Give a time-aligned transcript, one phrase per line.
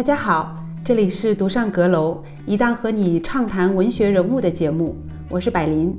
[0.00, 4.96] 大家好，这里是独上阁楼，一档和你畅谈文学人物的节目，
[5.28, 5.94] 我是百灵。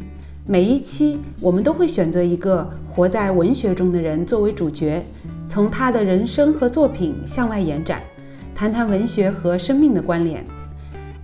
[0.48, 5.04] 每一期我们都会选择一个活在文学中的人作为主角，
[5.48, 8.02] 从他的人生和作品向外延展，
[8.56, 10.44] 谈谈文学和生命的关联。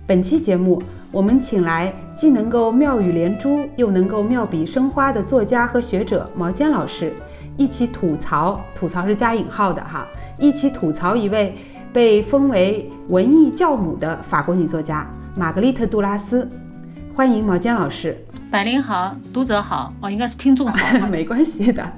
[0.06, 7.12] 本期节目，我们请来既能够妙语连珠，又能够妙笔生花的作家和学者毛尖老师，
[7.56, 10.06] 一起吐槽（吐槽是加引号的哈），
[10.38, 11.56] 一起吐槽一位
[11.98, 16.48] 被封为文艺教母的法国女作家玛格丽特·杜拉斯。
[17.12, 18.16] 欢迎毛尖老师。
[18.52, 20.78] 百灵好，读者好，哦，应该是听众好，
[21.10, 21.92] 没关系的。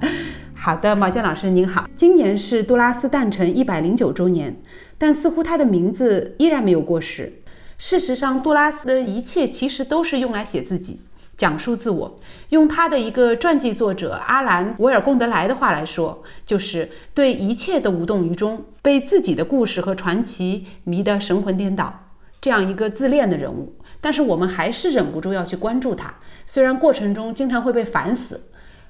[0.55, 1.87] 好的，毛尖老师您好。
[1.99, 4.59] 今年是杜拉斯诞辰一百零九周年，
[4.97, 7.31] 但似乎他的名字依然没有过时。
[7.77, 10.99] 事实上，杜拉斯的一切其实都是用来写自己、
[11.41, 12.21] 讲述自我。
[12.51, 22.05] 用他的一个传记作者阿兰·维尔贡德莱的话来说，就是对一切的无动于衷，被自己的故事和传奇迷得神魂颠倒，
[22.43, 23.73] 这样一个自恋的人物。
[24.03, 28.43] 但是我们还是忍不住要去关注他，虽然过程中经常会被烦死。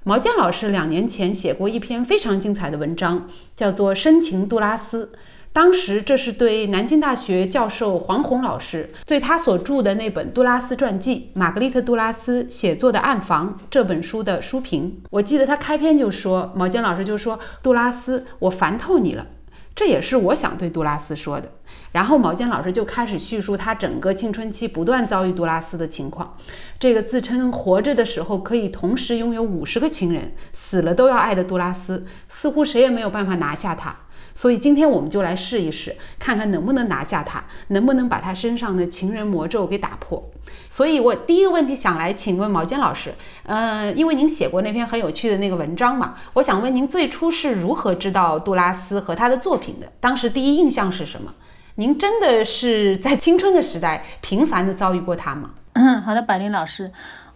[0.02, 5.06] 毛健老师两年前写过一篇非常精彩的文章，叫做《深情杜拉斯》。
[5.52, 15.02] 当时，这是对南京大学教授黄宏老师对他所著的那本杜拉斯传记《玛格丽特·杜拉斯写作的暗房》这本书的书评。
[15.10, 19.26] 我记得他开篇就说，毛尖老师就说：“杜拉斯，我烦透你了。”
[19.74, 21.50] 这也是我想对杜拉斯说的。
[21.92, 26.36] 然后毛尖老师就开始叙述他整个青春期不断遭遇杜拉斯的情况。
[26.78, 33.96] 这个自称活着的时候可以同时拥有五十个情人，死了都要爱的杜拉斯，似乎谁也没有办法拿下他。
[34.40, 40.30] 所以今天我们就来试一试，看看能不能拿下他，能不能把他身上的情人魔咒给打破。
[40.66, 49.92] 所以我第一个问题想来请问毛尖老师，呃，因为您写过那篇很有趣的那个文章嘛，我想问您最初是如何知道杜拉斯和他的作品的？
[50.00, 51.34] 当时第一印象是什么？
[51.74, 55.50] 您真的是在青春的时代频繁的遭遇过他吗？
[55.74, 56.90] 嗯， 好的，百灵老师。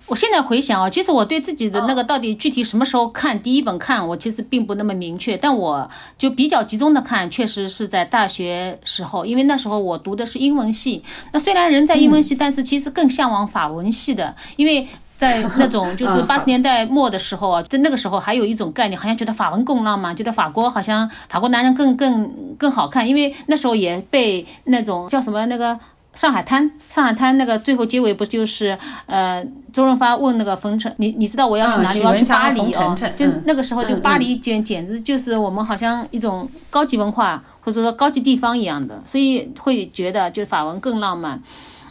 [0.06, 5.88] 我现在回想啊，其实我对自己的那个到底具体什么时候看第一本看，我其实并不那么明确，但我
[6.18, 11.02] 就比较集中的看，确实是在大学时候，因为那时候我读的是英文系。
[11.32, 25.78] 那虽然人在英文系，但是其实更向往法文系的，因为在那种就是八十年代末的时候啊，在那个时候还有一种概念，好像觉得法文更浪漫，觉得法国好像法国男人更更更好看，因为那时候也被那种叫什么那个。
[26.14, 32.00] 上海滩，上海滩那个最后结尾不就是，呃，周润发问那个冯程，你你知道我要去哪里？
[32.00, 32.96] 我要去巴黎哦。
[33.16, 41.40] 就那个时候，就巴黎简简直就是我们好像一种高级文化或者说高级地方一样的，所以会觉得就是法文更浪漫。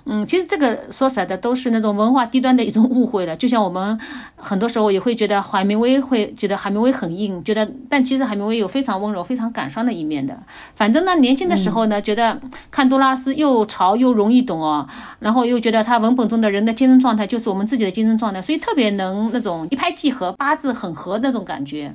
[0.05, 3.33] 嗯，其实这个说实在的，都是那种文化低端的一种误会了。
[3.35, 3.97] 就像我们
[4.35, 10.37] 很多时候也会觉得海明威会觉得海明威很硬，觉得但其实海明威有非常温柔、非常感伤的一面的。
[10.75, 12.37] 反正呢，年轻的时候呢，觉得
[12.69, 14.85] 看杜拉斯又潮又容易懂哦，
[15.19, 21.93] 然后又觉得他文本中的人的精神状态就是我们自己的精神状态，所以特别能那种一拍即合、八字很合那种感觉。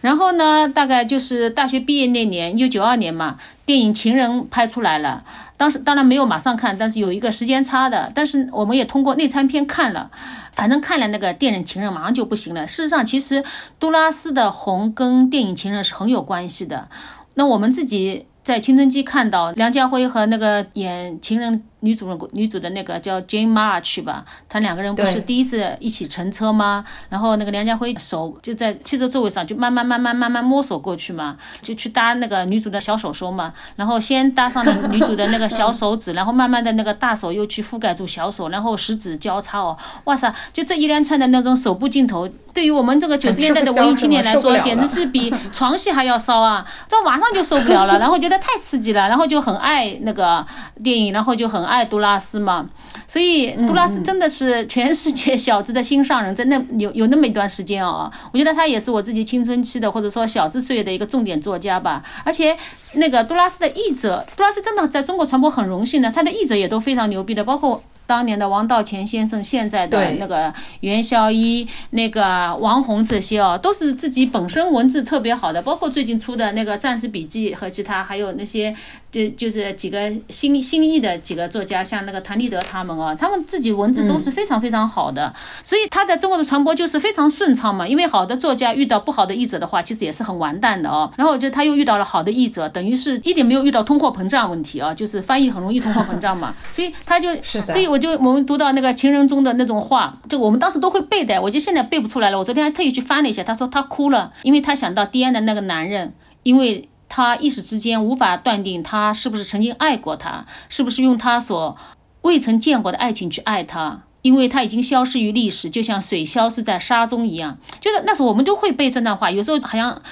[0.00, 3.36] 然后呢，大概就是大学毕业那年，一九九二年嘛，
[3.68, 5.22] 电影《情人》拍出来了。
[5.58, 8.10] 当时当然没有马上看，但是有一个时间差的。
[8.14, 10.10] 但是我们也通过内参片看了，
[10.54, 12.66] 反正看了那个电影《情人》，马上就不行了。
[12.66, 13.44] 事实上，其实
[13.78, 16.88] 杜拉斯的红跟电影《情人》是很有关系的。
[17.34, 21.62] 那我们自己在青春期看到梁家辉和那个演情人。
[21.80, 26.84] 女主人女主的那个叫 Jane March 吧，她两个人不是第一次一起乘车吗？
[27.08, 33.52] 然后那个梁家辉手就在汽车座位上，就慢慢慢慢慢慢摸索过去嘛，就去搭那个女主的小手手嘛。
[33.76, 40.34] 然后先搭上了女主的那个小手指，然后慢慢的那个大手又去覆盖住小手，然后十指交叉哦，哇塞！
[40.52, 46.66] 就这一连串的那种手部镜头，对于我们这个九十年代的文艺青年来说，简直是比床戏还要骚啊！
[46.88, 50.44] 这马上就受不了了，然后觉得太刺激了，然后就很爱那个
[50.82, 51.67] 电影，然后就很。
[51.68, 52.68] 爱杜拉斯嘛，
[53.06, 62.02] 所以杜拉斯真的是全世界小子的心上人，在那有有那么一段时间啊，我觉得他也是我自己青春期的或者说小资岁月的一个重点作家吧。
[62.24, 62.56] 而且
[62.94, 67.82] 那个杜拉斯的译者，杜拉斯真的在中国传播很荣幸的，他的译者也都非常牛逼的，包括。
[68.08, 70.50] 当年的王道乾先生，现在的那个
[70.80, 78.74] 袁宵一、那个王红这些哦，都是自己本身文字特别好的，包括最近出的那个《战士笔记》和其他，还有那些
[79.12, 85.30] 就就是几个新新意的几个作家，像那个谭立德他们啊，他们自己文字都是非常非常好的，
[85.62, 87.86] 所以他在中国的传播就是非常顺畅嘛。
[87.86, 91.12] 因为好的作家遇到不好的译者的话，其实也是很完蛋的哦。
[91.18, 97.97] 然后就他又遇到了好的译者，等于是一点没有遇到通货膨胀问题啊，就是翻译很容易通货膨胀嘛，所以他就所以我。
[97.98, 102.38] 就我们读到那个情人中的那种话，就我们当时都会背的，我就现在背不出来了。
[102.38, 111.76] 我昨天还特意去翻了一下，他说他哭了，因为他想到迪安的那个男人，因为他一时之间无法断定他是不是曾经爱过他，是不是用他所
[112.22, 117.58] 未曾见过的爱情去爱他，因为他已经消失于历史，就像水消失在沙中一样。
[117.80, 120.02] 就是那时候我们都会背这段话，有时候好像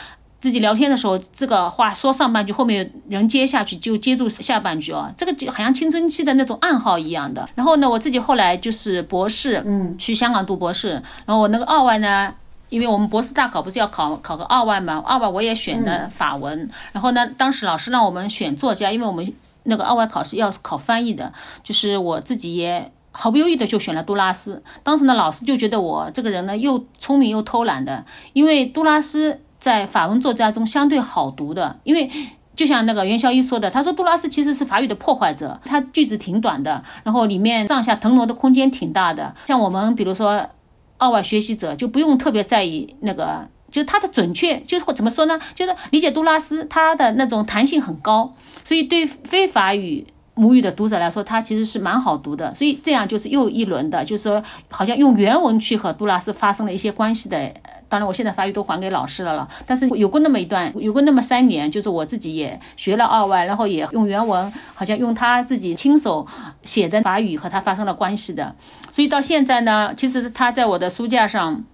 [0.40, 7.48] 自己聊天的时候，这个话说上半句，后面人接下去就接住下半句哦，这个就好像青春期的那种暗号一样的。
[7.54, 10.90] 然后呢，我自己后来就是博士，嗯，去香港读博士，
[11.24, 12.34] 然后我那个二外呢。
[12.68, 24.60] 因为我们博士大考不是要考考个二外嘛，二外我也选的法文，然后呢，当时老师让我们选作家，因为我们那个二外考试要考翻译的，就是我自己也毫不犹豫的就选了杜拉斯。
[24.82, 32.08] 当时呢，老师就觉得我这个人呢又聪明又偷懒的，因为杜拉斯在法文作家中相对好读的，因为
[32.54, 40.48] 就像那个袁小一说的，他说杜拉斯其实是法语的破坏者，他句子挺短的，然后里面上下腾挪的空间挺大的，像我们比如说。
[40.98, 45.38] 二外学习者就不用特别在意那个，就是他的准确，就是怎么说呢？
[45.54, 48.32] 就是理解杜拉斯，他的那种弹性很高，
[48.64, 52.54] 所以对非法语母语的读者来说，它其实是蛮好读的。
[52.54, 57.52] 所以这样就是又一轮的，就是说好像用原文去和杜拉斯发生了一些关系的。
[57.88, 66.26] 当然，我现在法语都还给老师了了，但是有过那么一段，有过那么三年，就是我自己也学了二外，然后也用原文，好像用他自己亲手
[66.62, 68.54] 写的法语和他发生了关系的。
[68.90, 71.64] 所以到现在呢，其实他在我的书架上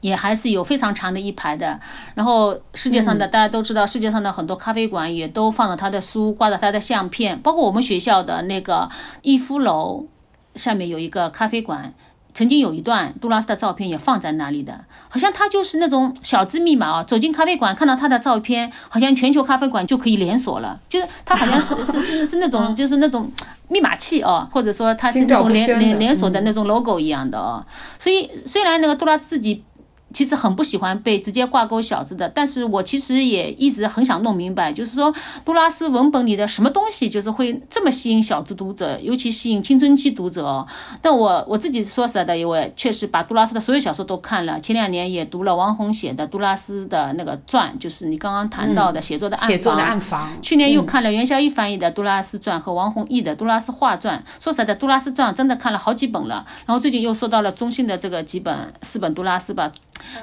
[0.00, 1.78] 也还是有非常长的一排的。
[2.14, 8.88] 然后世界上的大家都知道，世界上的很多咖啡馆也都放着他的书，挂着他的相片，包括我们学校的那个
[9.22, 10.06] 逸夫楼
[10.54, 11.94] 下面有一个咖啡馆。
[12.32, 17.02] 曾经有一段杜拉斯的照片也放在那里的，好像他就是那种小资密码啊。
[17.02, 20.80] 走进咖啡馆看到他的照片，好像全球咖啡馆就可以连锁了。
[20.88, 23.30] 就是他好像是是是是那种 就是那种
[23.66, 27.66] 密码器哦，或者说他是那种连连连锁的那种 logo 一样的哦。
[27.98, 29.64] 所以虽然那个杜拉斯自己。
[30.12, 35.14] 其实很不喜欢被直接挂钩小字的，但是我其实也一直很想弄明白，就是说
[35.44, 40.66] 杜拉斯文本里的什么东西，就是会这么吸引小子读者，尤其吸引青春期读者哦。
[41.00, 49.50] 但我我自己说实在的，我确实把杜拉斯的所有小说都看了，前两年也读了王红写的杜拉斯的那个传，就是你刚刚谈到的写作的暗房。
[49.50, 50.28] 写作的暗房。
[50.42, 54.22] 去年又看了袁小一翻译的杜拉斯传和王红译的杜拉斯画传。
[54.40, 59.70] 说实在的，杜拉斯传真的看了好几本了，然后最近又收到了中信的这个几本四本杜拉斯吧。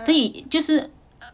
[0.06, 0.89] 所以就是，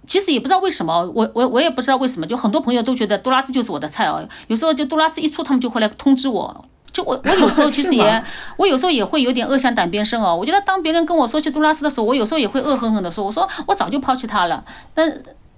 [0.07, 4.27] 其实也不知道为什么，我我我也不知道为什么，就很多朋友都觉得杜拉斯就是我的菜哦。
[4.47, 6.65] 有时候就杜拉斯一出，他们就会来通知我。
[6.91, 8.23] 就我我有时候其实 也，
[8.55, 10.35] 我有时候也会有点恶向胆边生哦。
[10.35, 14.63] 我觉得当别人跟我说起杜拉斯的时候，我有时候也会恶狠狠的说，我说我早就抛弃他了。
[14.93, 15.11] 但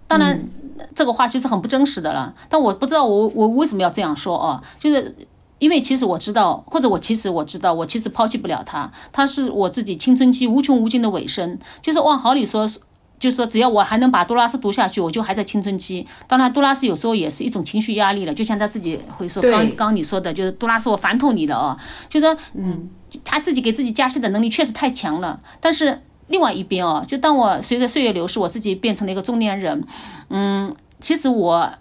[0.07, 0.47] 当然
[0.93, 2.33] 这个话其实很不真实的了。
[2.47, 5.13] 但我不知道我我为什么要这样说哦，就是
[5.59, 11.57] 因为其实我知道，或者我其实我知道，我其实抛弃不了他，他是我自己青春期无穷无尽的尾声。
[11.81, 12.69] 就是往好里说。
[13.17, 16.05] 就是说，只要我还能把杜拉斯读下去，我就还在青春期。
[16.27, 21.77] 当然，杜拉斯有时候也是一种情绪压力了，就像他自己会说，刚刚你说的，就是杜拉斯，我烦透你了哦。
[22.09, 22.89] 就说，嗯，
[23.23, 25.39] 他自己给自己加戏的能力确实太强了。
[25.61, 29.87] 但是另外一边哦，就当我随着岁月流逝，我自己变成了一个中年人，
[30.29, 31.71] 嗯，其实我。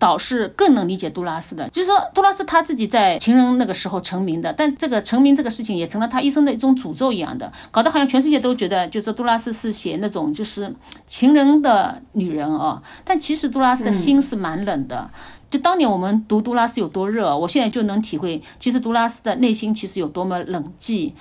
[0.00, 10.74] 倒是更能理解杜拉斯的，就是说杜拉斯他自己在情人那个时候成名的，但这个成名这个事情也成了他一生的一种诅咒一样的，搞得好像全世界都觉得，就是杜拉斯是写那种就是
[11.06, 12.82] 情人的女人哦。
[13.04, 15.10] 但其实杜拉斯的心是蛮冷的，
[15.50, 21.12] 就当年我们读杜拉斯有多热，我现在就能体会，其实杜拉斯的内心其实有多么冷寂。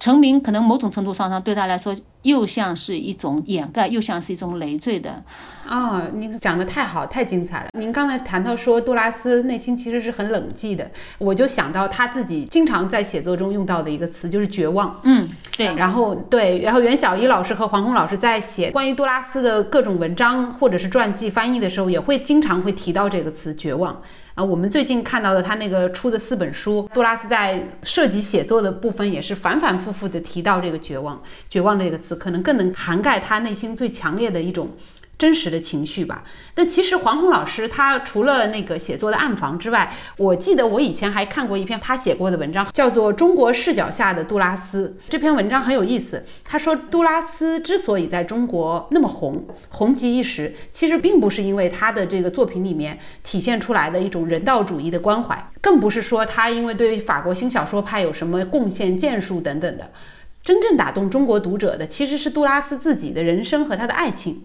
[0.00, 5.22] 成名可能某种程度上上对他来说又像是一种掩盖，又像是一种累赘的。
[5.68, 7.68] 哦，您讲的太好，太精彩了。
[7.78, 14.98] 您刚才谈到说杜拉斯内心其实是很冷寂的，我就想到他自己经常在写作中用到的一个词就是绝望。
[15.02, 15.74] 嗯，对。
[15.74, 24.00] 然后对，然后袁小一老师和黄宏老师在写关于杜拉斯的各种文章或者是传记翻译的时候，也会经常会提到这个词绝望。
[24.42, 34.70] 我们最近看到的他那个出的四本书，杜拉斯在涉及写作的部分也是反反复复的提到这个绝望，绝望这个词，可能更能涵盖他内心最强烈的一种。
[35.20, 36.24] 真实的情绪吧。
[36.54, 44.96] 那其实黄宏老师他除了那个写作的暗房之外，我记得我以前还看过一篇他写过的文章，叫做《中国视角下的杜拉斯》。
[45.10, 46.24] 这篇文章很有意思。
[46.42, 59.90] 他说，杜拉斯之所以在中国那么红，红极一时，其实并不是因为他的这个作品里面体现出来的一种人道主义的关怀，更不是说他因为对法国新小说派有什么贡献建树等等的。
[60.40, 64.44] 真正打动中国读者的，其实是杜拉斯自己的人生和他的爱情。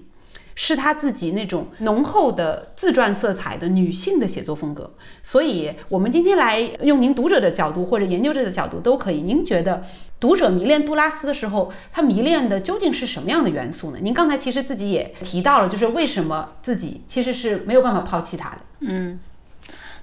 [0.55, 4.89] 是她自己那种浓厚的自传色彩的女性的写作风格。
[5.21, 9.21] 所以，我们今天来用您读者的角度或者研究者的角度都可以。
[9.21, 9.83] 您觉得
[10.19, 13.99] 读者迷恋杜拉斯的时候，他迷恋的究竟是什么样的元素呢？
[14.01, 18.57] 您刚才其实自己也提到了，就是为什么自己其实是没有办法抛弃他的。
[18.79, 19.19] 嗯。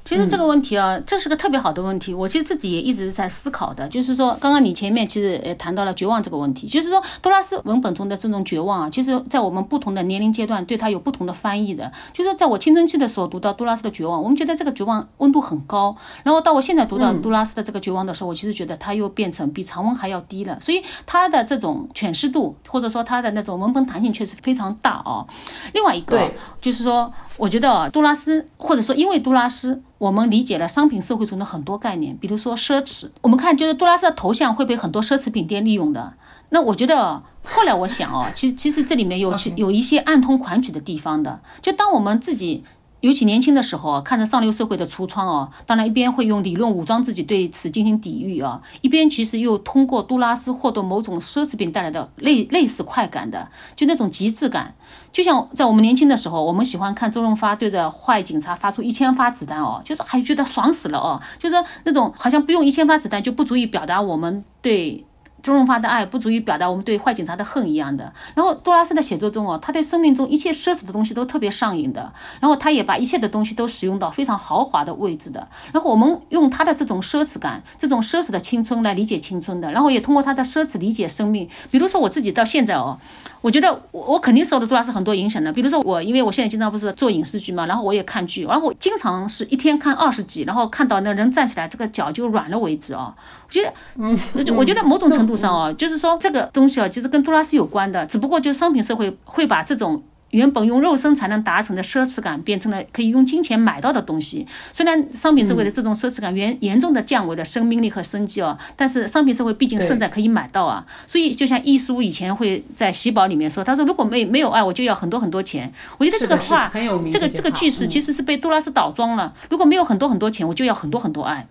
[0.04, 2.12] 其实这个问题啊，这是个特别好的问题。
[2.12, 11.90] 我其实自己也一直在思考的，就是说，刚刚你前面其实也谈到了绝望这个问题，就是说，多拉斯文本中的这种绝望啊，其实，在我们不同的年龄阶段，对它有不同的翻译的。
[12.12, 15.94] 就是在我青春期的时候读到杜拉斯的绝望，我们觉得这个绝望温度很高，
[16.24, 20.58] 然后到我现在读到杜拉斯的这个绝望的时候，我其实觉得它又变成比常温还要低了。
[20.60, 25.24] 所以它的这种诠释度，或者说它的那种文本弹性确实非常大啊。
[25.72, 26.28] 另外一个
[26.60, 29.80] 就是说，我觉得杜拉斯，或者说因为杜拉斯。
[30.02, 33.08] 我们理解了商品社会中的很多概念，比如说奢侈。
[33.20, 36.14] 我们看，就是杜拉斯的头像会被很多奢侈品店利用的。
[36.48, 41.40] 那我觉得，后来我想哦，其其实这里面有其有一些暗通款曲的地方的。
[41.60, 42.64] 就当我们自己。
[43.02, 54.76] 尤其年轻的时候，看着上流社会的橱窗哦，当然一边会用理论武装自己对此进行抵御啊，一边其实又通过杜拉斯获得某种奢侈品带来的类类似快感的，就那种极致感。
[55.10, 65.04] 就像在我们年轻的时候，我们喜欢看周润发对着坏警察发出一千发子弹哦，就是还觉得爽死了哦，就是那种好像不用一千发子弹就不足以表达我们对。
[65.42, 68.12] 周润发的爱不足以表达我们对坏警察的恨一样的。
[68.34, 72.12] 然后杜拉斯的写作中哦，他对生命中一切奢侈的东西都特别上瘾的。
[72.40, 75.46] 然后他也把一切的东西都使用到非常豪华的位置的。
[75.72, 79.70] 然后我们用他的这种奢侈感，这种奢侈的青春来理解青春的。
[79.72, 81.48] 然后也通过他的奢侈理解生命。
[81.70, 82.98] 比如说我自己到现在哦。
[83.40, 93.12] 我觉得我我肯定受到杜拉斯很多影响的，比如说我，因为我现在经常不是做影视剧嘛，然后我也看剧，然后我经常是一天看二十集，然后看到那人站起来这个脚就软了为止哦。
[93.48, 94.16] 我觉得，嗯，
[94.56, 100.02] 我觉得某种程度上啊，就是说这个东西啊，其实跟杜拉斯有关的，只不过就是商品社会会把这种。
[100.32, 104.46] 原本用肉身才能达成的奢侈感，变成了可以用金钱买到的东西。
[104.72, 110.86] 虽然商品社会的这种奢侈感严严重的降维了生命力和生机哦，但是商品社会毕竟胜在可以买到啊。
[111.06, 115.70] 所以就像易叔以前会在喜宝里面说，他说如果没没有爱，我就要很多很多钱。
[115.98, 116.72] 我觉得这个话，
[117.12, 119.34] 这个这个句式其实是被杜拉斯倒装了。
[119.50, 121.46] 如果没有很多很多钱，我就要很多很多爱。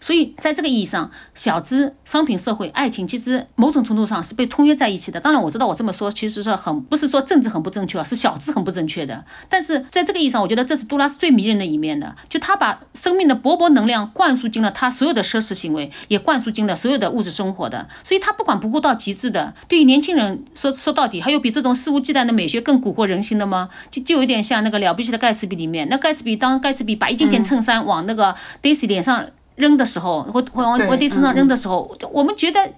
[0.00, 5.18] 所以，在这个意义上，小资、商品社会、爱情，其实某种程度上是被通约在一起的。
[5.18, 9.24] 当然，我知道我这么说其实是很不是说政治很不正确，是小资很不正确的。
[9.48, 17.88] 但是在这个意义上，我觉得这是杜拉斯最迷人的一面的，就他把生命的勃勃能量灌输进了他所有的奢侈行为，也灌输进了所有的物质生活的。
[18.02, 19.54] 所以他不管不顾到极致的。
[19.68, 23.70] 对于年轻人说说到底，还有比这种肆无忌惮的美学更蛊惑人心的吗？
[23.90, 29.24] 就就有点像那个了不起的盖茨比里面，那盖茨比当盖茨比把一件件衬衫往那个 Daisy 脸上。
[29.56, 32.72] 扔的时候，或或往往地身上扔的时候，我们觉得。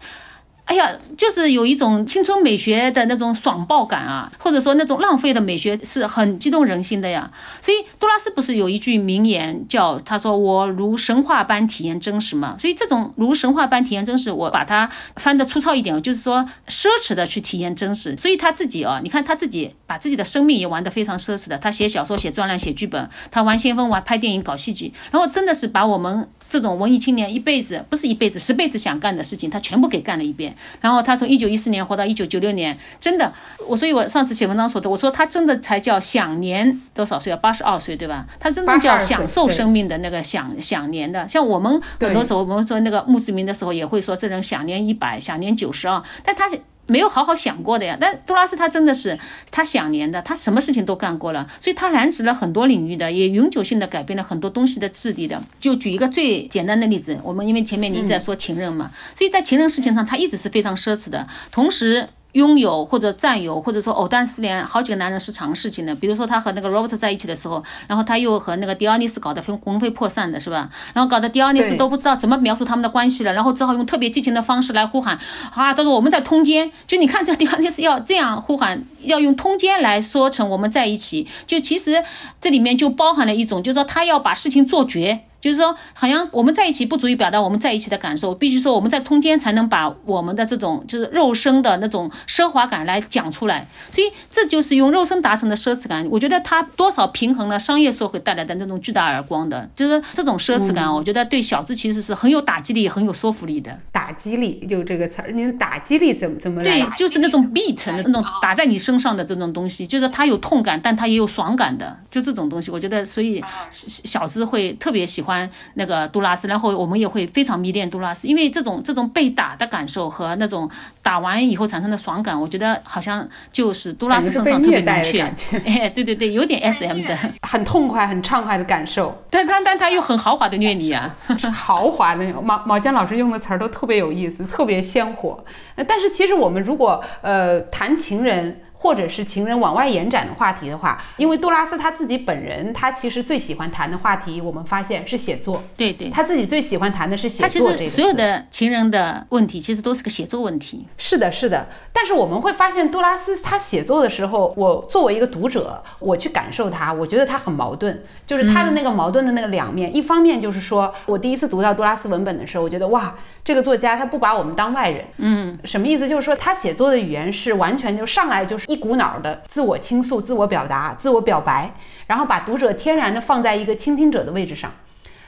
[0.66, 7.30] 哎呀，就是有一种青春美学的那种爽爆感啊，或者说那种浪费的美学是很激动人心的呀。
[7.62, 12.56] 所以杜拉斯不是有一句名言叫他说我如神话般体验真实嘛？
[12.58, 18.16] 所以这种如神话般体验真实，我把它翻的粗糙一点，就是说奢侈的去体验真实。
[18.16, 21.56] 所以他自己啊，你看他自己把自己的生命也玩得非常奢侈的。
[21.56, 30.54] 他写小说、写专栏、写剧本，他玩先锋、玩拍电影、搞戏剧，然后真的是把我们这种文艺青年一辈子不是一辈子十辈子想干的事情，他全部给干了一遍。
[30.80, 33.32] 然后他从一九一四年活到一九九六年，真的，
[33.66, 37.36] 我所以，我上次写文章说的，我说他真的才叫享年多少岁啊？
[37.36, 38.26] 八十二岁，对吧？
[38.38, 41.28] 他真正叫享受生命的那个享享年的。
[41.28, 46.50] 像我们很多时候，我们说那个墓志铭的时候，也会说这人享年一百，享年九十二，但他。
[46.86, 49.18] 没有好好想过的呀，但杜拉斯他真的是
[49.50, 55.42] 他想年的，他什么事情都干过了，所以他染指了很多领域的，也永久性的改变了很多东西的质地的。
[55.60, 62.08] 就举一个最简单的例子，我们因为前面你在说情人嘛，所以在情人事情上他一直是非常奢侈的，同时。
[62.36, 65.94] 拥有或者占有，或者说藕断丝连，好几个男人是常事情的。
[65.94, 70.68] 比如说他和那个 Robert 在一起的时候，然后他又和那个迪奥尼斯搞得魂魂飞魄散的，是吧？
[70.92, 75.18] 然后搞得迪奥尼斯都不知道怎么描述他们的关系了，然后只好用特别激情的方式来呼喊
[75.54, 76.70] 啊，他说我们在通奸。
[76.86, 82.04] 就你看这迪奥尼斯要这样呼喊，要用通奸来说成我们在一起，就其实
[82.38, 85.22] 这里面就包含了一种，就是说他要把事情做绝。
[85.40, 93.66] 就是说，好像我们在一起不足以表达我们在一起的感受，必须说我们在通奸才能把我们的这种就是肉身的那种奢华感来讲出来。
[93.90, 96.06] 所以这就是用肉身达成的奢侈感。
[96.10, 100.92] 我觉得它多少平衡了商业社会带来的那种巨大耳光的，就是这种奢侈感。
[100.92, 103.78] 我觉得对小资其实是很有打击力、很有说服力的。
[103.92, 112.70] 打击力就这个词儿，您打击力怎么怎么对，就是那种 beat 的那种打在你身上的这种东西，就是它有痛感，但它也有爽感的，就这种东西。
[112.70, 115.35] 我觉得，所以小资会特别喜欢。
[115.36, 120.68] 欢那个杜拉斯，然后我们也会非常迷恋杜拉斯，因为这种这种被打的感受和那种
[121.02, 125.22] 打完以后产生的爽感，我觉得好像就是杜拉斯身上特别明确。
[125.66, 129.16] 哎，对对对，有点 S M 的，很痛快、很畅快的感受。
[129.30, 131.14] 但但但他又很豪华的虐你啊，
[131.52, 135.44] 豪华的毛毛江老师用的词儿都特别有意思，特别鲜活。
[135.86, 138.62] 但是其实我们如果呃谈情人。
[138.86, 145.60] 或者是情人往外延展的话题的话，因为杜拉斯他自己本人，他其实最喜欢谈的话题，我们发现是写作。
[145.76, 147.42] 对对，他自己最喜欢谈的是写作。
[147.42, 150.86] 他其实所有的情人的问题，其实都是个写作问题。
[150.96, 151.66] 是的，是的。
[151.92, 159.92] 但是我们会发现，杜拉斯他写作的时候，我作为一个读者，我去感受他，我觉得他很矛盾，就是他的那个矛盾的那个两面。
[159.96, 163.12] 一方面就是说，我第一次读到杜拉斯文本的时候，我觉得哇，
[163.42, 165.04] 这个作家他不把我们当外人。
[165.16, 166.08] 嗯，什么意思？
[166.08, 169.42] 就是说他写作的语言是完全就上来就是一股脑的。
[169.48, 171.72] 自我倾诉、自我表达、自我表白，
[172.06, 174.70] 然后把读者天然的放在一个倾听者的位置上，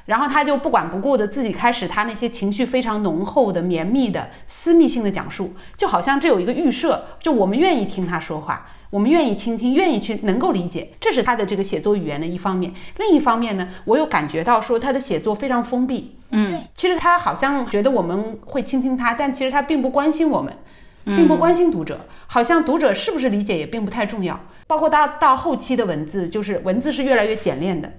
[0.06, 12.72] 然后他就不管不顾的自己开始他那些情绪非常浓厚的、绵密的、私密性的讲述，就好像这有一个预设，就我们愿意听他说话，我们愿意倾听，愿意去能够理解，这是他的这个写作语言的一方面。
[12.96, 20.56] 另一方面呢，我又感觉到说他的写作非常封闭，嗯，其实他好像觉得我们会倾听他，但其实他并不关心我们。
[21.16, 24.38] 并不关心读者，好像读者是不是理解也并不太重要。
[24.66, 27.90] 包括到到后期的文字，就是文字是越来越简练的，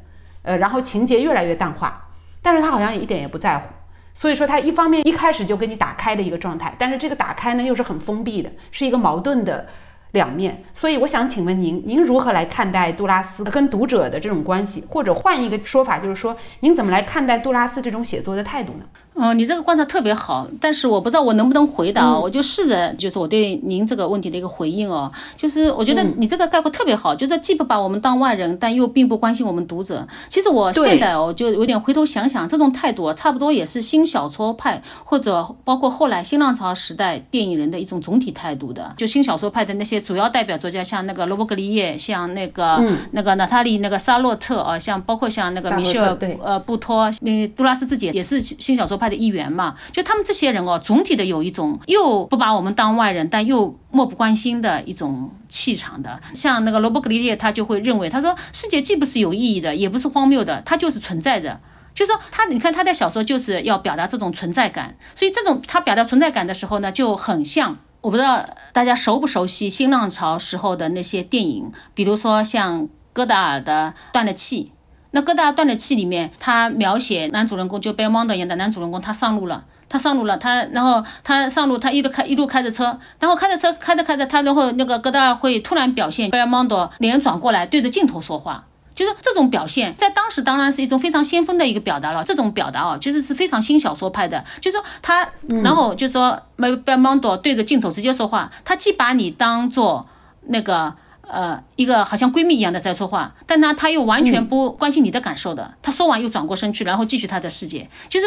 [0.43, 2.09] 呃，然后情节越来越淡化，
[2.41, 3.67] 但是他好像一点也不在乎。
[4.13, 9.65] 所以说，他一方面一开始就给你打开的一个状态，但是这个打开呢又是很封闭的，是一个矛盾的
[10.11, 10.61] 两面。
[10.73, 14.83] 所以我想请问您，您如何来看待杜拉斯跟读者的这种关系？
[14.89, 18.85] 或者换一个说法，就是说，您怎么来看待杜拉斯这种写作的态度呢？
[19.19, 30.07] 哦，你这个观察特别好，但是我不知道我能不能回答，我就试着就是我对您这个问题的一个回应哦，就是我觉得你这个概括特别好，就是既不把我们当外人，但又并不关心我们读者。
[30.29, 38.93] 其实我现在哦，就有点回头想想，这种态度差不多也是新小说派或者包括后来新浪潮时代电影人的一种总体态度的。
[38.95, 56.19] 就新小说派的那些主要代表作家，像那个罗伯格里耶，像那个那个娜塔莉那个沙洛特啊，像包括像那个米歇尔呃布托，那杜拉斯自己也是新小说派的一员嘛，就他们这些人哦，总体的有一种又不把我们当外人，但又漠不关心的一种气场的。
[56.33, 61.59] 像那个罗伯格里耶，他就会认为，他说世界既不是有意义的，也不是荒谬的，它就是存在着。
[61.93, 74.71] 就说他，你看他的小说就是要表达这种存在感，所以这种他表达存在感的时候呢，就很像我不知道大家熟不熟悉新浪潮时候的那些电影，比如说像戈达尔的《断了气》。
[75.11, 92.23] 那各大断的气里面，他描写男主人公就贝尔蒙德演的男主人公，他上路了，他上路了，他然后他上路，他一路开一路开着车，然后开着车开着开着，他然后那个戈达尔会突然表现贝尔蒙德脸转过来对着镜头说话，就是这种表现，在当时当然是一种非常先锋的一个表达了。
[92.23, 95.27] 这种表达哦，其实是非常新小说派的，就是说他，
[95.63, 100.07] 然后就说贝贝尔蒙德对着镜头直接说话，他既把你当做
[100.43, 100.93] 那个。
[101.31, 105.75] 呃，一个好像闺蜜一样的在说话，但呢，他又完全不关心你的感受的。
[105.83, 107.87] 他说完又转过身去，然后继续他的世界。
[108.09, 108.25] 就是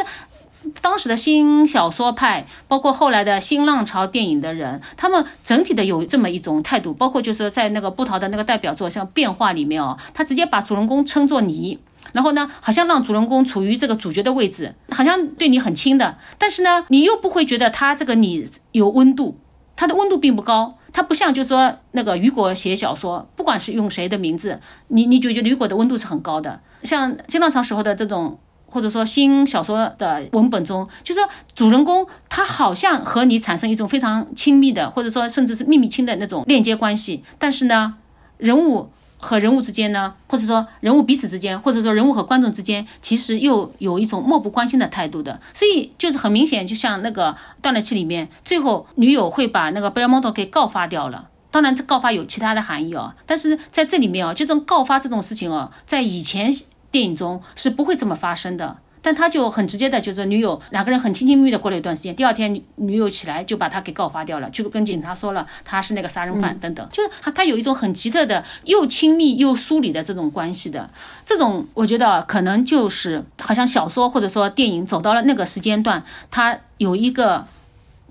[0.80, 6.94] 当时的新小说派，包括后来的新浪潮电影的人，他们整体的有这么一种态度。
[6.94, 11.80] 包括就是在那个布桃的那个代表作像《变化》里面哦，他直接把主人公称作你，
[12.12, 16.16] 然后呢，好像让主人公处于这个主角的位置，好像对你很亲的。
[16.38, 19.36] 但是呢，你又不会觉得他这个你有温度，
[19.74, 20.78] 他的温度并不高。
[20.92, 26.60] 它不像，就是说那个雨果写小说，不管是用谁的名字，你你就觉得雨果的温度是很高的。
[26.82, 37.94] 像新浪潮时候的这种，或者说新小说的文本中，就是说主人公他好像和你产生一种非常亲密的，或者说甚至是秘密亲的那种链接关系，但是呢，
[38.38, 38.90] 人物。
[39.22, 45.40] 和人物之间呢，或者说人物彼此之间，或者说人物和观众之间，其实又有一种漠不关心的态度的。
[45.54, 51.28] 所以就是很明显，就像那个断了气里面，最后女友会把那个贝尔蒙多给告发掉了。
[51.52, 53.14] 当然，这告发有其他的含义哦。
[53.24, 56.50] 但是在这里面哦，这种告发这种事情哦，在以前
[56.90, 58.78] 电影中是不会这么发生的。
[59.02, 70.88] 但他就很直接的，就是女友两个人很亲亲密密的过了一段时间，第二天女女友起来就把他给告发掉了，就跟警察说了他是那个杀人犯等等，就是他他有一种很奇特的又亲密又疏离的这种关系的，
[71.26, 77.44] 这种我觉得可能就是好像小说或者说电影走到了那个时间段，他有一个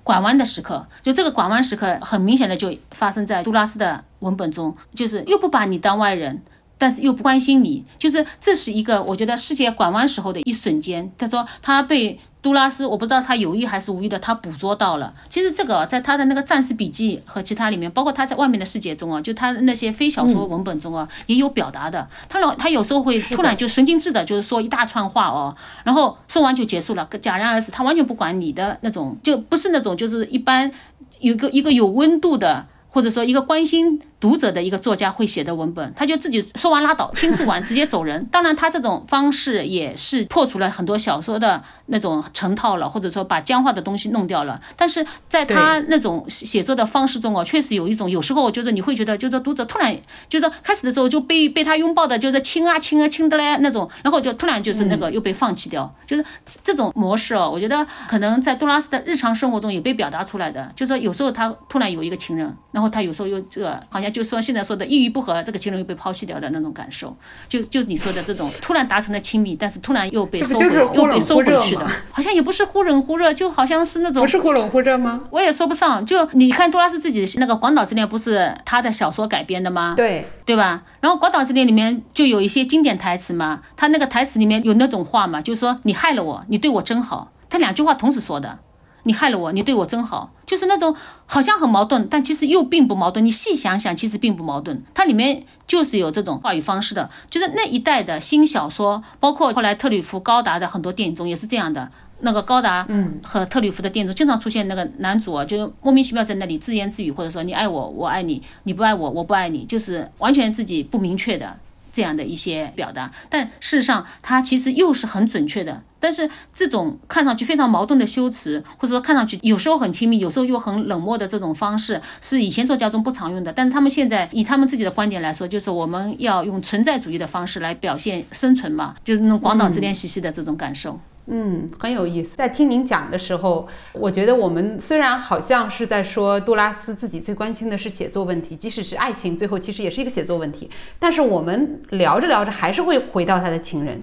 [0.04, 6.42] 拐弯的时刻，就这个拐弯时刻很明显的就发生在杜拉斯的文本中，就是又不把你当外人。
[6.82, 11.12] 但是又不关心你，就是这是一个我觉得世界拐弯时候的一瞬间。
[11.15, 15.13] 他说他被杜拉斯，我不知道他有意还是无意的，他捕捉到了。
[15.30, 22.10] 其实这个在他的那个战士笔记和其他里面，包括他在外面的世界中啊，就他那些非小说文本中啊，也有表达的。
[22.28, 27.72] 他老他有时候会突然就神经质的，就是说一大串话哦，然后说完就结束了，戛然而止。
[27.72, 30.72] 他完全不管你的那种，就不是那种就是一般
[31.20, 32.65] 有个一个有温度的。
[32.94, 38.24] 或者说一个关心读者的一个作家会写的文本，他就自己说完拉倒，倾诉完直接走人。
[38.26, 44.60] 当然，他这种方式也是破除了很多小说的那种成套了，或者说把僵化的东西弄掉了。
[44.76, 56.24] 但是在他那种写作的方式中哦，确实有一种有时候就是你会觉得，就是读者突然就是开始的时候就被被他拥抱的，就是亲啊亲啊亲的嘞那种，然后就突然就是那个又被放弃掉，就是
[56.62, 57.50] 这种模式哦。
[57.52, 62.54] 我觉得可能在杜拉斯的日常生活中也被表达出来的，就是有时候他突然有一个情人。
[62.82, 67.15] 然后他有时候又这个，好像就说现在说的一语不合，这个情人又被抛弃掉的那种感受，
[67.48, 70.65] 就就是你说的这种突然达成了亲密，但是突然又被收回，
[70.96, 75.22] 又被收回去的，好像也不是忽冷忽热，就好像是那种不是忽冷忽热吗？
[75.30, 76.04] 我也说不上。
[76.04, 79.94] 就你看杜拉斯自己那个《广岛之恋》，不是他的小说改编的吗？
[79.96, 80.82] 对，对吧？
[81.02, 88.58] 然后《广岛之恋》里面就有一些经典台词嘛，他那个台词里面有那种话嘛，就是说你害了我，你对我真好，他两句话同时说的。
[89.04, 93.26] 你害了我，你对我真好，就是那种好像很矛盾，但其实又并不矛盾。
[93.26, 94.84] 你细想想，其实并不矛盾。
[94.94, 101.90] 它里面就是有这种话语方式的，就是那一代的新小说，包括后来特吕弗、高达的很多电影中也是这样的。
[102.24, 111.56] 那个高达，嗯，和特吕弗的电影中经常出现那个男主啊，就莫名其妙在那里自言自语，或者说你爱我，我爱你，你不爱我，我不爱你，就是完全自己不明确的。
[111.92, 115.82] 这样的一些表达，但事实上它其实又是很准确的。
[116.00, 123.54] 但是这种看上去非常矛盾的修辞，或者说看上去有时候很亲密，有时候又很冷漠的这种方式，是以前作家中不常用的。
[123.54, 131.00] 但是他们现在以他们自己的观点来说，就是我们要用存在主义的方式来表现生存嘛，就是那种广岛之恋兮兮的这种感受。
[131.28, 132.36] 嗯很有意思。
[132.36, 140.70] 在听您讲的时候，我觉得我们虽然好像是在说杜拉斯自己最关心的是写作问题，即使是爱情，最后其实也是一个写作问题。
[141.00, 144.02] 但是我们聊着聊着，还是会回到他的情人。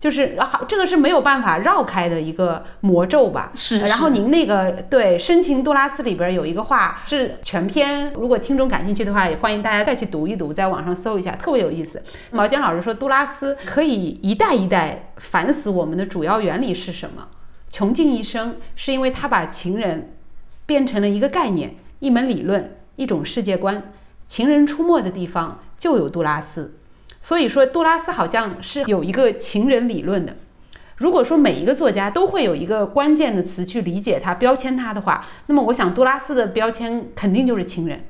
[0.00, 3.52] 就是好，这个是没有办法绕开的一个魔咒吧。
[3.54, 3.80] 是。
[3.80, 12.02] 然后您那个对《深情杜拉斯》里边有一个话是全篇，如果听众感兴趣的话，也欢迎大家再去读一读，在网上搜一下，特别有意思。
[12.30, 17.28] 毛尖老师说，杜拉斯可以一代一代烦死我们的主要原理是什么？
[17.68, 20.14] 穷尽一生，是因为他把情人
[20.64, 23.92] 变成了一个概念、一门理论、一种世界观。
[24.26, 26.78] 情人出没的地方就有杜拉斯。
[27.20, 30.36] 所以说，杜拉斯好像是有一个情人理论的。
[30.96, 38.02] 如果说每一个作家都会有一个关键的词去理解他、标签他的话，那么我想杜拉斯的标签肯定就是情人。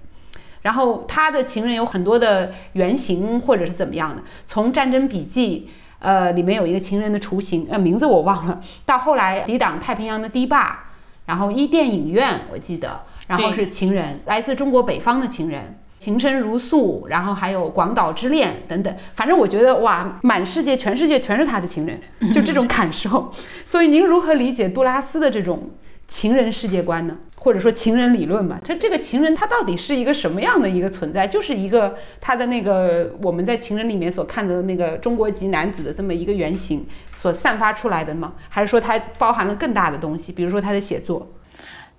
[0.63, 5.69] 然后他的情人有很多的原型或者是怎么样的，从《战争笔记》
[6.01, 10.81] 呃里面有一个情人的雏形，呃名字我忘了，到后来抵挡太平洋的堤坝，
[11.27, 15.79] 然后伊甸影院我记得，然后是情人，来自中国北方的情人。
[16.01, 22.01] 情深如诉，然后还有广岛之恋等等，反正我觉得哇，满世界全世界全是他的情人，
[22.33, 23.31] 就这种感受。
[23.67, 25.73] 所以您如何理解杜拉斯的这种
[26.09, 27.19] 情人世界观呢？
[27.37, 28.59] 或者说情人理论吧？
[28.65, 31.27] 他这个情人他到底是一个什么样的一个存在？
[31.27, 38.33] 就是一个他的那个我们在情人里面所看到的那个中国籍男子的这么一个原型所散发出来的吗？
[38.49, 40.33] 还是说它包含了更大的东西？
[40.33, 41.31] 比如说他的写作？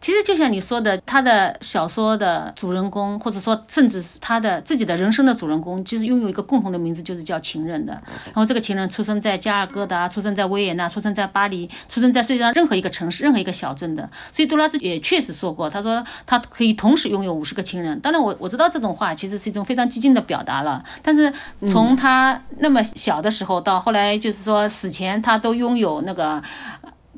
[0.01, 7.93] 其实就像你说的，他的小说的主人公，或者说甚至是他的自己的人生的主人公，其实拥有一个共同的名字，就是叫情人的。
[8.25, 14.09] 然后这个情人出生在加尔各答，出生在维也纳，出生在巴黎，出生在世界上任何一个城市、任何一个小镇的。
[14.31, 17.99] 所以杜拉斯也确实说过，他说他可以同时拥有五十个情人。
[17.99, 20.83] 当然，我我知道这种话其实是一种非常激进的表达了。
[21.03, 21.31] 但是
[21.67, 26.41] 从他那么小的时候到后来，就是说死前他都拥有那个。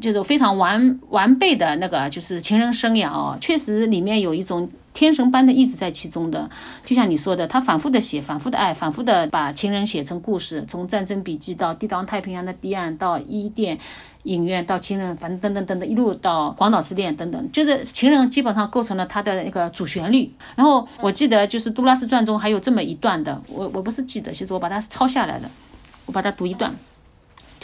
[0.01, 6.49] 就是非常完完备的那个，就是情人生涯哦，确实里面有一种天神般的意志在其中的。
[6.83, 13.77] 就像你说的，他反复的写，反复的爱，反复的把情人写成故事，从战争笔记到抵挡太平洋的堤岸，到伊甸
[14.23, 20.31] 影院，到情人，反正等等等等，一路到广岛之恋等等，就是情人基本上构成了他的那个主旋律。
[20.55, 25.49] 然后我记得就是杜拉斯传中还有这么一段的，我我不是记得，其实我把它抄下来的，
[26.05, 26.73] 我把它读一段。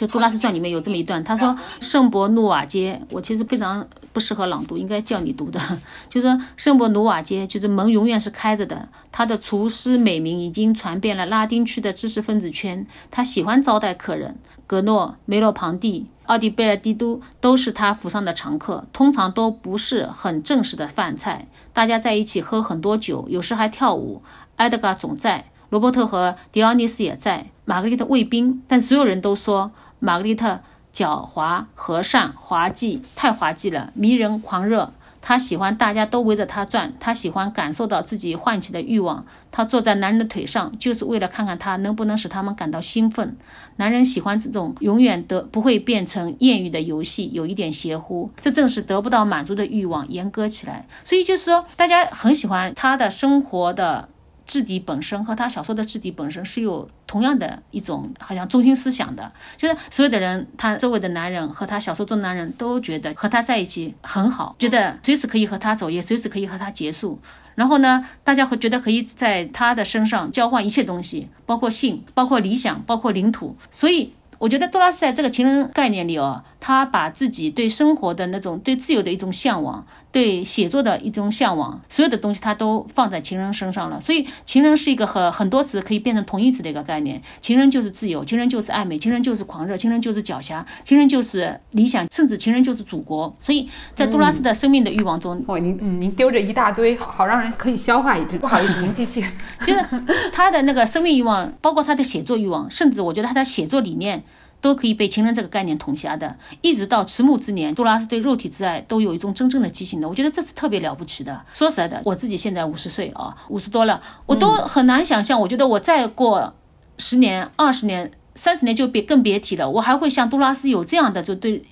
[0.00, 5.60] 就《杜拉斯传》里面有这么一段，他说：“圣伯努瓦街，我其实非常不适合朗读，应该叫你读的。
[6.08, 8.88] 就是圣伯努瓦街，就是门永远是开着的。
[9.12, 12.86] 他的厨师美名已经传遍了拉丁区的知识分子圈。
[13.10, 18.86] 他喜欢招待客人，格诺、梅洛庞蒂、奥迪贝尔蒂都都是他府上的常客。
[18.94, 24.22] 通常都不是很正式的饭菜，大家在一起喝很多酒，有时还跳舞。
[24.56, 30.60] 埃德加总在，罗伯特和迪奥尼斯也在，玛格丽特卫兵，但所有人都说。”玛格丽特
[30.92, 34.92] 狡猾、和善、滑稽，太滑稽了，迷人、狂热。
[35.22, 39.26] 他喜欢大家都围着他转，他喜欢感受到自己唤起的欲望。
[39.52, 43.36] 他坐在男人的腿上，就是为了看看他能不能使他们感到兴奋。
[43.76, 48.30] 男人喜欢这种永远得不会变成艳遇的游戏，有一点邪乎。
[48.40, 50.86] 这正是得不到满足的欲望严格起来。
[51.04, 54.08] 所以就是说，大家很喜欢他的生活的。
[54.50, 67.16] 质地本身和他小说的质地本身是有同样的一种好像中心思想的，就是所有的人，他周围的男人和他小说中的男人都觉得和他在一起很好，觉得随时可以和他走，也随时可以和他结束。
[67.54, 73.56] 然后呢，大家会觉得可以在他的身上交换一切东西，包括性， 包括理想，包括领土。
[73.70, 74.12] 所以。
[74.40, 84.00] 我觉得多拉斯在这个情人概念里哦，他把自己对生活的那种、对自由的一种向往，对写作的一种向往，所有的东西他都放在情人身上了。
[84.00, 87.20] 所以，情人是一个很很多词可以变成同义词的一个概念。
[87.40, 93.32] 情人就是自由，情人就是暧昧，情人就是狂热，情人就是狡黠，情人就是理想，甚至情人就是祖国。
[93.38, 98.38] 所以在杜拉斯的生命的欲望中，哦，您嗯，您丢着一大堆，好让人可以消化一阵。
[98.40, 99.24] 不好意思，您继续。
[99.64, 99.84] 就是
[100.32, 104.24] 他的那个生命欲望，包括他的写作欲望，甚至我觉得他的写作理念。
[104.60, 111.40] 都可以被情人这个概念统辖的，一直到迟暮之年，杜拉斯对肉体之爱都有一种真正的激情的，我觉得这是特别了不起的。
[111.54, 116.54] 说实在的，我自己现在五十岁啊，五十多了，我都很难想象，我觉得我再过
[116.98, 121.62] 十年、二十年、三十年就别更别提了，我还会像杜拉斯有这样的就对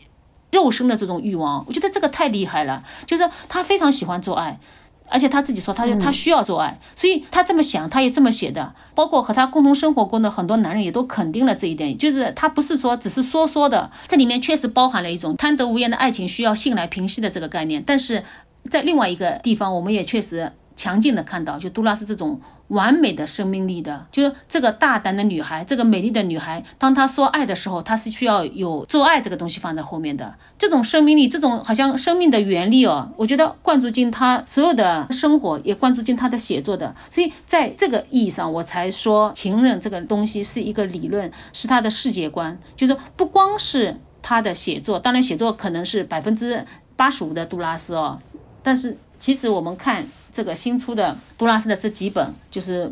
[0.51, 4.59] 肉身的这种欲望，我觉得这个太厉害了，就是他非常喜欢做爱。
[5.11, 8.75] 而且他自己说，他就他需要做爱，所以他这么想，他也这么写的。
[8.95, 17.83] 包括和他共同生活过的很多男人也都肯定了这一点，就是他不是说只是说说的，这里面确实包含了一种贪得无厌的爱情需要性来平息的这个概念。
[17.87, 18.23] 但是
[18.71, 20.53] 在另外一个地方，我们也确实。
[20.79, 30.33] 强劲的看到，就杜拉斯这种完美的生命力的，就是这个大胆的女孩，这个美丽的女孩，当她说爱的时候，她是需要有做爱这个东西放在后面的。
[30.57, 36.95] 这种生命力，这种好像生命的原力哦，我觉得灌注进她所有的生活，也灌注进她的写作的。
[37.11, 46.65] 所以在这个意义上，我才说情人这个东西是一个理论，是他的世界观，就是不光是他的写作，当然写作可能是百分之
[46.95, 48.17] 八十五的杜拉斯哦，
[48.63, 50.07] 但是其实我们看。
[50.31, 52.87] 这个新出的杜拉斯的这几本，就是《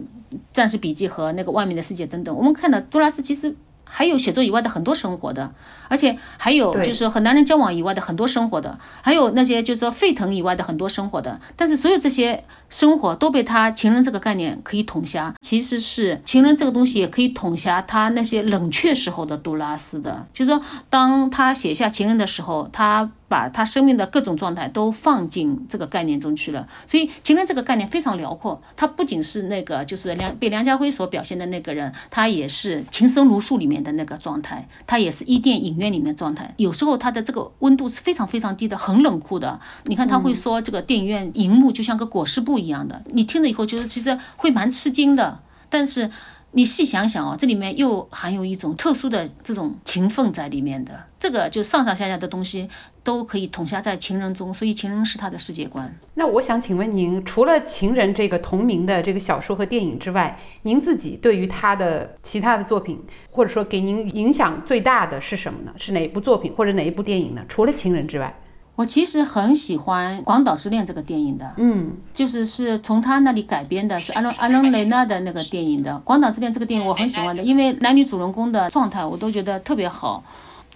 [0.52, 5.52] 战士笔记》和那个《外面的世界》等等，我们看到杜拉斯其实还有写作以外的很多生活的。
[5.88, 15.32] 而且还有就是和男人交往以外的很多生活的，还有那些就是说沸腾以外的很多生活的，但是所有这些生活都被他情人这个概念可以统辖。
[15.40, 20.60] 其实是情人这个东西也可以统辖他那些冷却时候的杜拉斯的，就是说
[20.90, 26.66] 当他写下情人的时候，他把他生命的各种状态都放进这个概念中去了。
[26.88, 35.76] 所以情人这个概念非常辽阔，他不仅是那个就是梁被梁家辉所表现的那个人，他也是情深如诉里面的那个状态，他也是伊甸影。
[35.76, 39.60] 院里面的状态，有时候他的这个温度是非常非常低的，很冷酷的。
[39.84, 45.40] 你看他会说这个电影院荧幕就像个裹尸布一样的，你听了以后就是其实会蛮吃惊的。
[45.68, 46.10] 但是。
[46.52, 52.68] 你细想想哦，这里面又含有一种特殊的这种情分在里面的，这个就上上下下的东西
[53.02, 55.92] 都可以统辖在情人中，所以情人是他的世界观。
[56.14, 65.72] 那我想请问您，除了《情人》这个同名的这个小说和电影之外，您自己对于他的其他的作品，或者说给您影响最大的是什么呢？
[65.76, 67.44] 是哪一部作品或者哪一部电影呢？
[67.48, 68.32] 除了《情人》之外？
[68.76, 80.22] 我其实很喜欢《广岛之恋》这个电影的，嗯，就是是从他那里改编的，是阿伦阿伦雷纳的那个电影的《广岛之恋》这个电影我很喜欢的，因为男女主人公的状态我都觉得特别好。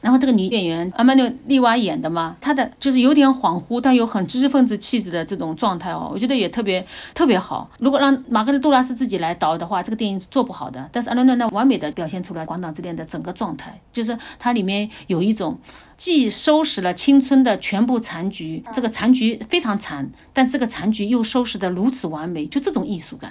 [0.00, 6.84] 然后这个女演员阿曼纽利娃演的嘛，她的就是有点恍惚，但又很知识分子气质的这种状态哦，我觉得也特别
[7.14, 7.70] 特别好。
[7.78, 10.88] 如果让马格丽杜拉斯自己来导的话，这个电影是做不好的。
[10.90, 15.58] 但是阿伦那完美的表现出来《广岛之恋》的整个状态，就是它里面有一种
[15.96, 23.30] 既收拾了青春的全部残局，这个残局非常残，但是这个残局又收拾得如此完美，就这种艺术感，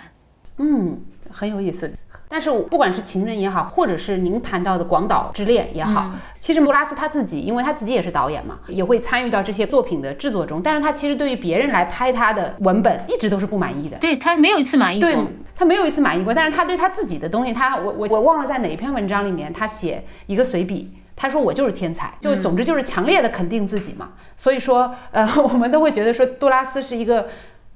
[0.57, 0.99] 嗯，
[1.31, 1.91] 很有意思。
[2.31, 10.61] 但是不管是情人也好，或者是您谈到的广岛之恋也好，其实杜拉斯他自己，因为他自己也是导演嘛，也会参与到这些作品的制作中。
[10.61, 13.97] 但是他其实对于别人来拍他的文本，一直都是不满意的。
[13.97, 15.09] 对他没有一次满意过，
[15.55, 16.31] 他没有一次满意过。
[16.31, 24.11] 但是他对他自己的东西，他我我我忘了在哪一篇文章里面，他写一个随笔，他说我就是天才，就总之就是强烈的肯定自己嘛。
[24.37, 27.27] 所以说，呃， 我们都会觉得说杜拉斯是一个。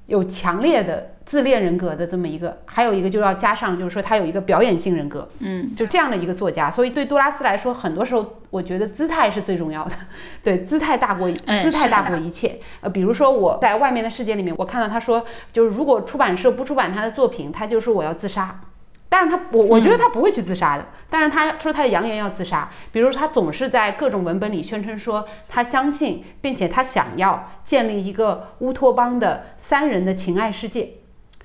[0.06, 6.70] 有强烈的自恋人格的这么一个，还有一个就要加上，就是说他有一个表演性人格，嗯，就这样的一个作家。
[6.70, 9.92] 所以对杜拉斯来说，很多时候我觉得姿态是最重要的，
[10.44, 12.58] 对，姿态大过姿态大过一切。
[12.82, 18.60] 呃，比如说我在外面的世界里面，我看到他说，就是如果出版社不出版他的作品，他就说我要自杀。
[19.16, 30.94] 但是他我我觉得他不会去自杀的，但是他说他扬言要自杀，比如他总是在各种文本里宣称说他相信，并且他想要建立一个乌托邦的三人的情爱世界，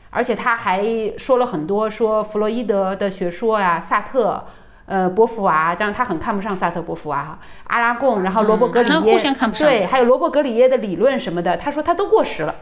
[0.09, 0.83] 而且他还
[1.15, 4.47] 说了很多说弗洛伊德的学说呀，萨特。
[4.91, 9.19] 呃，波伏娃，当然他很看不上萨特波伏娃哈，阿拉贡，然后罗伯格里耶，
[9.59, 12.55] 对，还有罗伯格里耶的理论什么的，他说他都过时了，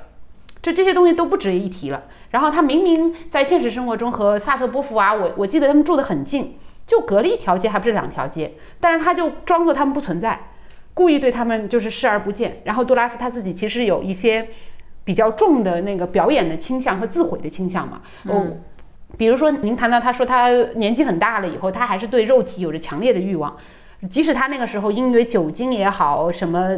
[0.68, 2.04] 这这些东西都不值一提了。
[2.32, 10.52] 然后他明明在现实生活中和萨特波夫啊，我我记得他们住得很近，就隔了一条街，还不是两条街，但是他就装作他们不存在，
[10.94, 12.62] 故意对他们就是视而不见。
[12.66, 14.50] 然后杜拉斯他自己其实有一些
[15.06, 18.62] 比较重的那个表演的倾向和自毁的倾向嘛，嗯。
[19.18, 23.56] 比如说，您谈到他说他年纪很大了以后，他还是对肉体有着强烈的欲望，
[24.10, 26.78] 即使他那个时候因为酒精也好，什么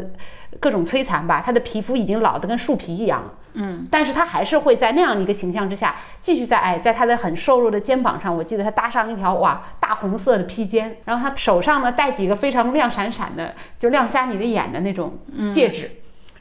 [0.60, 15.20] 各种摧残吧，他的皮肤已经老得跟树皮一样了，嗯，但是他还是会在那样一个形象之下继续在哎，在他的很瘦弱的肩膀上，我记得他搭上一条哇大红色的披肩，然后他手上呢戴几个非常亮闪闪的，就亮瞎你的眼的那种
[15.52, 15.92] 戒指，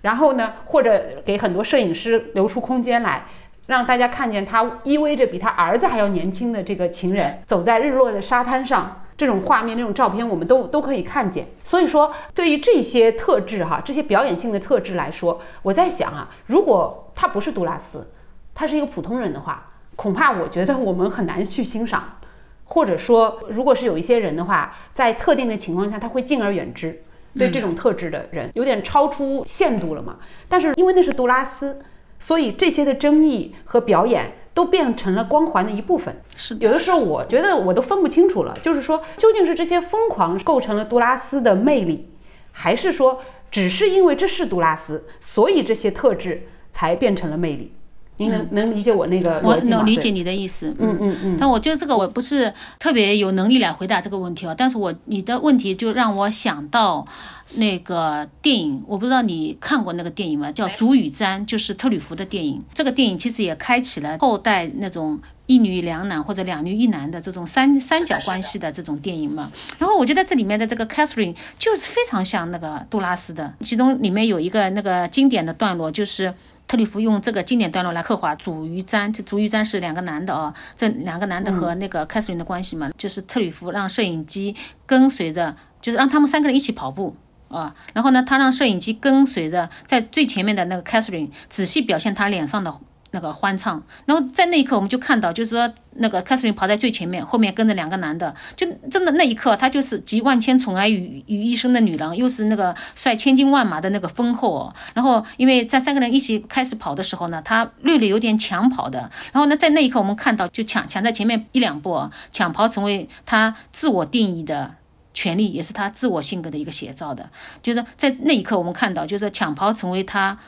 [0.03, 3.25] 然后呢或者给很多摄影师留出空间来。
[3.69, 11.47] 让大家看见他依偎着比他儿子还要年轻的这个情人走在日落的沙滩上，这种画面、这种照片，我们都都可以看见。
[11.63, 18.11] 所以说，对于这些特质哈，这些表演性的特质来说，我在想啊，如果他不是杜拉斯，
[18.55, 22.17] 他是一个普通人的话，恐怕我觉得我们很难去欣赏，
[22.65, 27.03] 或者说，如果是有一些人的话，在特定的情况下，他会敬而远之。
[27.37, 30.17] 对这种特质的人，有点超出限度了嘛。
[30.49, 31.79] 但是因为那是杜拉斯。
[32.19, 36.15] 所以这些的争议和表演都变成了光环的一部分。
[36.35, 42.09] 是有的时候我觉得我都分不清楚了，就是说究竟是这些疯狂构成了杜拉斯的魅力，
[42.53, 47.73] 还是说只是因为这是杜拉斯，所以这些特质才变成了魅力？
[48.19, 50.73] 您能能理解我那个我能理解你的意思。
[50.79, 51.37] 嗯嗯嗯。
[51.41, 54.55] 但我觉得这个我不是特别有能力来回答这个问题啊。
[54.57, 57.07] 但是我你的问题就让我想到。
[57.55, 60.53] 那个电影，我不知道你看过那个电影吗？
[60.53, 62.63] 叫《足与瞻》，就是特吕弗的电影。
[62.75, 69.51] 这个电影其实也开启了后代那种一女两男或者两女一男的这种三三角关系的这种电影嘛。
[69.79, 73.55] 然后我觉得这里面的这个 Catherine 就是非常像那个杜拉斯的。
[73.65, 76.35] 其中里面有一个那个经典的段落，就是
[76.69, 79.13] 特里弗用这个经典段落来刻画主鱼瞻。
[79.13, 84.55] 这主鱼瞻是两个男的啊，这两个男的和那个 Catherine 的关系嘛，就是特里弗让摄影机
[84.87, 87.17] 跟随着，就是让他们三个人一起跑步。
[87.49, 92.71] 啊，然后呢，他让摄影机跟随着在最前面的那个 Catherine 仔细表现他脸上的
[93.11, 104.73] 那个欢唱，然后在那一刻我们就看到，就是说那个 Catherine 跑在最前面，后面跟着两个男的，就真的那一刻，她就是集万千宠爱于于一身的女郎，又是那个率千军万马的那个丰后。
[104.95, 109.01] 然后因为在三个人一起开始跑的时候呢，她略略有点抢跑的。
[109.33, 114.75] 然后呢，在那一刻我们看到，就抢抢在前面一两步，抢跑成为她自我定义的。
[115.15, 117.29] 权利也是他自我性格的一个写照的，
[117.61, 120.39] 就是在那一刻，我们看到，就是抢跑成为他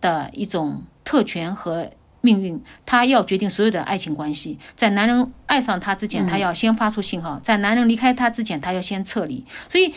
[0.00, 1.88] 的一种特权和
[2.20, 2.60] 命运。
[2.84, 9.44] 他要决定所有的爱情关系，在男人爱上他之前，他要先发出信号；在男人离开他之前，他要先撤离。
[9.68, 9.92] 所以，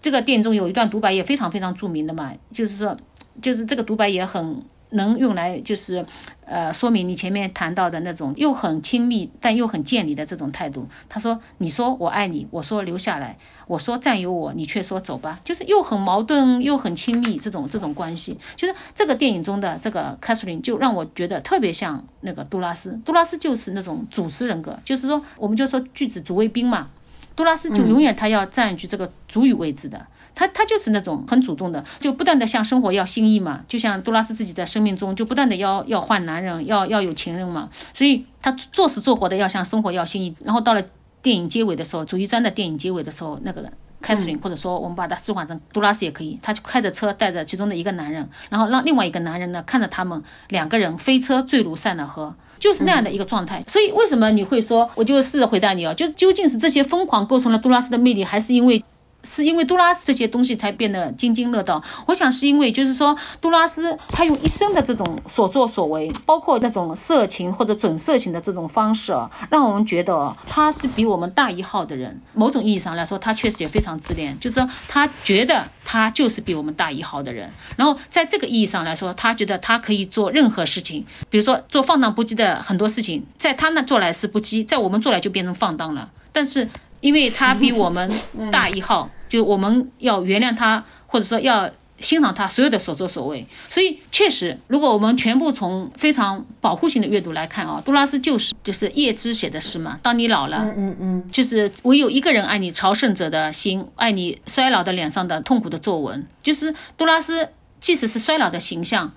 [0.00, 2.96] 这个电影中有一段独白也非常非常著名的嘛，就是说，
[3.40, 4.62] 就是这个独白也很。
[4.92, 6.04] 能用来就是，
[6.44, 10.86] 呃，说明你前面谈到的那种又很亲密但又很见离的这种态度。
[11.08, 18.38] 他说：“你说我爱你，我说留下来，我说占有我，你却说走吧。”就是又很矛盾又很亲密这种这种关系。
[18.56, 23.00] 就是这个电影中的这个 Catherine 就让我觉得特别像那个杜拉斯。
[23.04, 26.88] 杜拉斯就是那种主持人格，就是说我们就说句子主谓宾嘛。
[27.34, 30.06] 杜拉斯就永远他要占据这个主语位置的。
[30.34, 40.34] 他他就是那种很主动的，就不断的向生活要心意嘛，就像杜拉斯自己在生命中就不断的要要换男人，要要有情人嘛，所以他做死做活的要向生活要心意。
[40.44, 40.82] 然后到了
[41.20, 53.62] 电影结尾的时候，主一章的电影结尾的时候，那个凯瑟琳或者说我们把它置换成杜拉斯也可以，他就开着车带着其中的一个男人，然后让另外一个男人呢看着他们两个人飞车坠入塞纳河，就是那样的一个状态。
[53.68, 58.82] 所以为什么你会说，我就试着回答你哦，就究竟是这些疯狂构成了杜拉斯的魅力，还是因为？
[59.24, 61.82] 是因为杜拉斯这些东西才变得津津乐道。
[62.06, 69.12] 我想是因为，就是说，杜拉斯他用一生的这种所作所为，包括那种色情或者准色情的这种方式，
[69.50, 72.20] 让我们觉得他是比我们大一号的人。
[72.34, 77.50] 某种意义上来说，他确实也非常自恋，就是说他觉得他就是比我们大一号的人。
[77.76, 86.10] 然后在这个意义上来说，他觉得他可以做任何事情，比如说做放荡不羁的很多事情，在他那做来是不羁，在我们做来就变成放荡了。
[86.32, 86.68] 但是。
[87.02, 88.10] 因为他比我们
[88.50, 93.46] 大一号，就我们要原谅他，或者说要欣赏他所有的所作所为。
[93.68, 99.98] 所以确实，如果我们全部从非常保护性的阅读来看啊，杜拉斯就是就是叶芝写的诗嘛。
[100.02, 106.26] 当你老了，嗯嗯嗯，就是唯有一个人爱你朝圣者的心，爱你衰老的脸上的痛苦的皱纹。
[106.42, 107.48] 就是杜拉斯，
[107.80, 109.12] 即使是衰老的形象。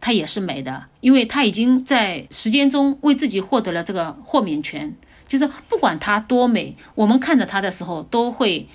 [0.00, 4.94] 它也是美的，因为他已经在时间中为自己获得了这个豁免权。
[5.26, 8.68] 就是不管他多美，我们看着他的时候，都会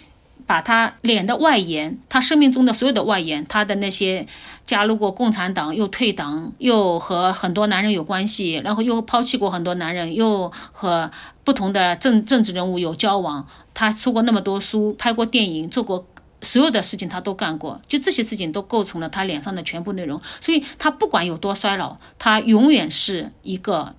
[0.45, 4.26] 把他脸的外延，他生命中的所有的外延，他的那些
[4.66, 11.12] 加入过共产党，又退党，又和很多男人有关系，然后又抛弃过很多男人，又和
[11.43, 13.47] 不同的政政治人物有交往。
[13.74, 16.06] 他出过那么多书，拍过电影，做过。
[16.41, 20.22] 所有的事情他都干过，就这些事情都构成了他脸上的全部内容。
[20.39, 23.93] 所以，他不管有多衰老，他永远是一个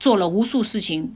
[0.00, 1.14] 做了无数事情，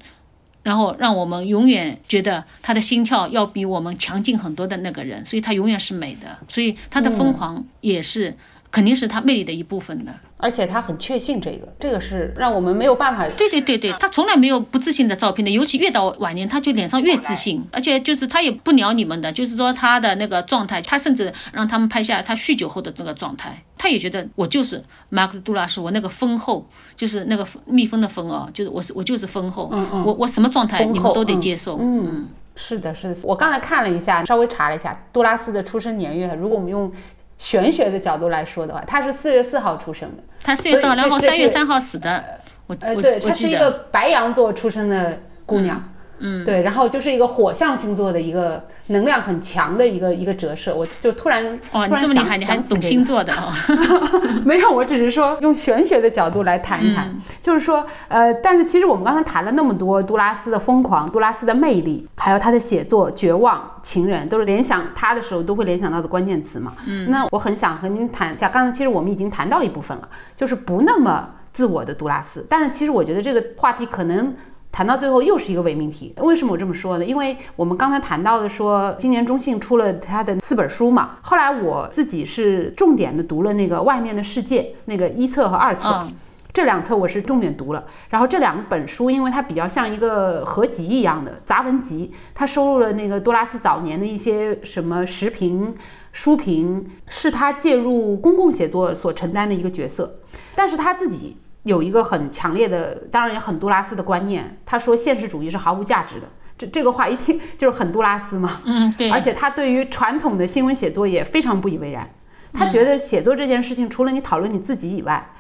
[0.62, 5.24] 然后让我们永远觉得他的心跳要比我们强劲很多的那个人。
[5.24, 6.38] 所以他永远是美的。
[6.48, 8.34] 所以他的疯狂也是
[8.70, 10.12] 肯定是他魅力的一部分的。
[10.40, 13.26] 而且他很确信这个，这个是让我们没有办法。
[13.30, 26.64] 对对对对，他从来没有不自信的照片的，尤其越到晚年，他就脸上越自信，而且就是他也不鸟你们的，就是说他的那个状态，他甚至让他们拍下他酗酒后的这个状态，他也觉得我就是马克杜拉斯，我那个丰厚，
[26.94, 29.68] 就是那个蜜蜂的蜂哦，就是我是我就是丰厚，
[30.04, 31.78] 我我什么状态你们都得接受。
[31.80, 36.92] 嗯，是的，是的，我刚才看了一下，稍微查了一下杜拉斯的出生年月，如果我们用。
[37.39, 42.22] 玄学的角度来说的话，他是四月四号出生的，他四月四号，然后三月三号死的。
[42.66, 45.78] 我呃，对，她是一个白羊座出生的姑娘。
[45.78, 45.95] 嗯，
[46.44, 53.52] 对，然后就是一个火象星座的一个能量很强的一个一个折射，我就突然哦，你这么厉害，你还懂星座的啊？
[54.44, 66.72] 没有，我只是说用玄学的角度来谈一谈，就是说，呃，但是其实我们刚才谈了那么多杜拉斯的疯狂、杜拉斯的魅力，还有他的写作、绝望、情人，都是联想他的时候都会联想到的关键词嘛。
[66.86, 74.34] 嗯，那我很想和您谈一下，刚才其实我们已经谈到一部分了，就是不那么自我的杜拉斯，但是其实我觉得这个话题可能。
[74.78, 77.04] 谈到最后又是一个伪命题，为什么我这么说呢？
[77.04, 81.16] 因为我们刚才谈到的说，今年中信出了他的四本书嘛。
[81.20, 86.06] 后来我自己是重点的读了那个《外面的世界》那个一册和二册，
[86.52, 87.84] 这两册我是重点读了。
[88.08, 95.74] 然后这两本书，因为它比较像一个合集一样的杂文集，它收录了那个多拉斯早年的一些什么时评、
[96.12, 100.20] 书评，是他介入公共写作所承担的一个角色，
[100.54, 101.34] 但是他自己。
[101.64, 104.59] 有一个很强烈的，当然也很杜拉斯的观念。
[104.64, 106.26] 他说现实主义是毫无价值的。
[106.56, 108.61] 这这个话一听就是很杜拉斯嘛。
[108.66, 109.11] 嗯，对。
[109.11, 112.09] 而且他对于传统的新闻写作也非常不以为然。
[112.52, 115.30] 他觉得写作这件事情，除了你讨论你自己以外，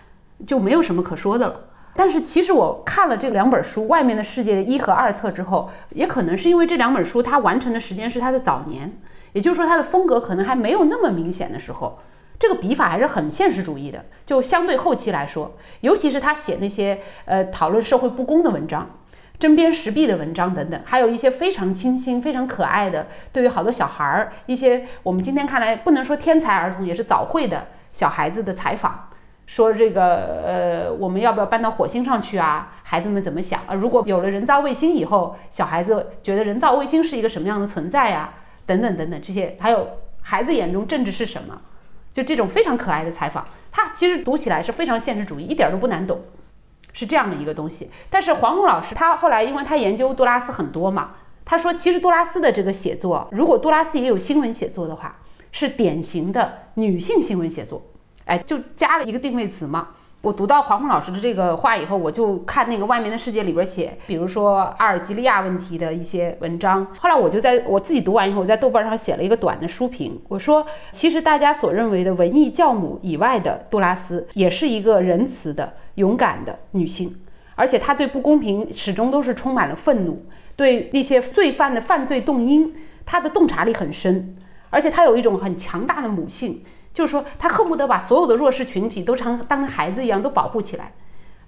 [0.46, 1.60] 就没有什么可说的了。
[1.96, 9.00] 但是其实我看了这两本书《外面的世界》的一和二册之后，也可能是因为这两本书他完成的时间是他的早年，
[9.32, 11.98] 也就是说他的风格可能还没有那么明显的时候。
[12.38, 18.88] 这个笔法还是很现实主义的，就相对后期来说，尤其是他写那些呃讨论社会不公的文章、
[19.38, 29.08] 针砭时弊的文章等等，还有一些非常清新、非常可爱的，对于好多小孩儿一些我们今天看来不能说天才儿童，也是早慧的小孩子的采访，
[29.46, 32.72] 说这个呃我们要不要搬到火星上去啊？
[32.84, 33.74] 孩子们怎么想啊？
[33.74, 38.32] 如果有了人造卫星以后，小孩子觉得人造卫星是一个什么样的存在呀？
[38.64, 39.88] 等等等等这些，还有
[40.20, 41.60] 孩子眼中政治是什么？
[42.18, 46.20] 就这种非常可爱的采访，他其实读起来是非常现实主义，一点都不难懂，
[46.92, 47.88] 是这样的一个东西。
[48.10, 51.12] 但是黄宏老师他后来，因为他研究杜拉斯很多嘛，
[51.44, 55.14] 他说其实杜拉斯的这个写作，如果杜拉斯也有新闻写作的话，
[55.52, 57.80] 是典型的女性新闻写作，
[58.24, 59.90] 哎，就加了一个定位词嘛。
[60.28, 66.86] 我读到黄宏老师的这个话以后，我就看那个外面的世界里边写，比如说阿尔及利亚问题的一些文章。
[66.98, 70.20] 后来我就在我自己读完以后，我在豆瓣上写了一个短的书评。
[70.28, 77.16] 我说，其实大家所认为的文艺教母以外的杜拉斯，也是一个仁慈的、勇敢的女性，
[77.54, 80.26] 而且她对不公平始终都是充满了愤怒，
[80.56, 82.70] 对那些罪犯的犯罪动因，
[83.06, 84.36] 她的洞察力很深，
[84.68, 86.62] 而且她有一种很强大的母性。
[86.98, 90.92] 就是说，他恨不得把所有的弱势群体都当当孩子一样都保护起来。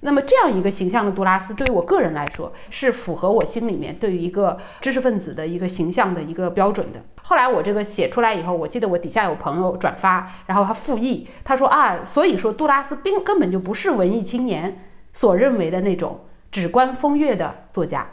[0.03, 7.01] 那么，这样一个形象的杜拉斯，对于我个人来说，是符合我心里面对于一个知识分子的一个形象的一个标准的。
[7.23, 16.21] 后来我这个写出来以后，我记得我底下有朋友转发，然后他附议，他说啊，所以说杜拉斯并根本就不是文艺青年所认为的那种
[16.53, 18.07] 只观风月的作家。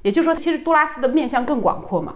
[0.00, 2.14] 也就是说，其实杜拉斯的面向更广阔嘛。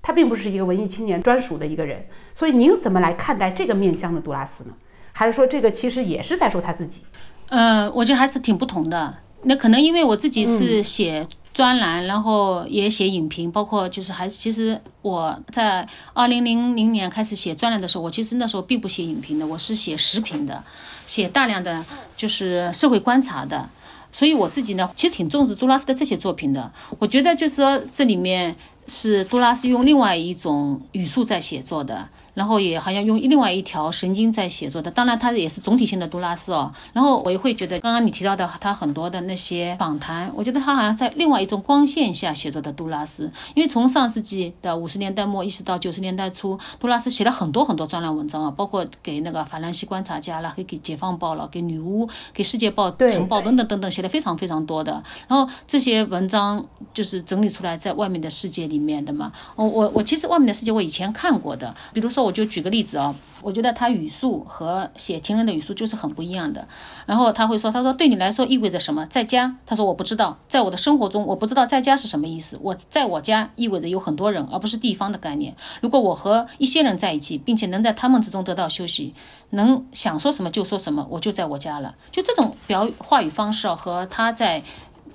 [0.00, 4.70] 他并不是一个文艺青年专属的一个人，所以您怎么来看待这个面相的杜拉斯呢？
[5.12, 7.02] 还是说这个其实也是在说他自己？
[7.48, 9.16] 呃，我觉得还是挺不同的。
[9.42, 20.62] 那可能因为我自己是写专栏，然后也写影评，包括就是还其实我在二零零零年开始写专栏的时候，我其实那时候并不写影评的，我是写时评的，
[21.06, 21.84] 写大量的
[22.16, 23.68] 就是社会观察的。
[24.10, 26.72] 所以我自己呢，其实挺重视杜拉斯的这些作品的。
[26.98, 28.56] 我觉得就是说，这里面
[28.88, 32.08] 是杜拉是用另外一种语速在写作的。
[32.38, 36.72] 然后也好像用另外一条神经在写作的，当然他也是总体性的杜拉斯哦。
[36.92, 43.28] 然后我也会觉得，刚刚你提到的他很多的那些访谈，我觉得他好像在另外一种光线下写作的杜拉斯。
[43.56, 55.02] 因为从上世纪的五十年代末一直到九十年代初，杜拉斯写了很多很多专栏文章啊，包括给那个法兰西观察家了，还给解放报了，给女巫，给世界报、晨报等等等等，写的非常非常多的。
[55.26, 56.64] 然后这些文章
[56.94, 59.32] 就是整理出来在外面的世界里面的嘛。
[59.56, 62.27] 我我我其实外面的世界我以前看过的，比如说。
[62.28, 66.68] 我就举个例子啊，我觉得他语速和写情人的语速就是很不一样的。
[67.06, 69.06] 然后他会说：“他说对你来说意味着什么？
[69.06, 72.58] 在家？”他说：“我不知道，在我的生活中，我不知道在家是什么意思。
[72.60, 75.56] 我在我家意味着有很多人，而不是地方的概念。
[75.80, 79.14] 如果我和一些人在一起，并且能在他们之中得到休息，
[79.50, 81.94] 能想说什么就说什么，我就在我家了。
[82.12, 84.62] 就这种表话语方式，和他在。”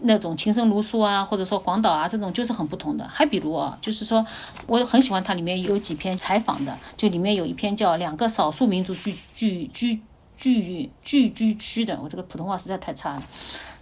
[0.03, 3.07] 那种情深如诉啊，或者说广岛啊，这种就是很不同的。
[3.07, 4.25] 还比如啊，就是说，
[4.67, 10.01] 我很喜欢它里面有几篇采访的，就里面有一篇叫《两个少数民族聚聚聚
[10.37, 13.23] 聚聚居区》的，我这个普通话实在太差了。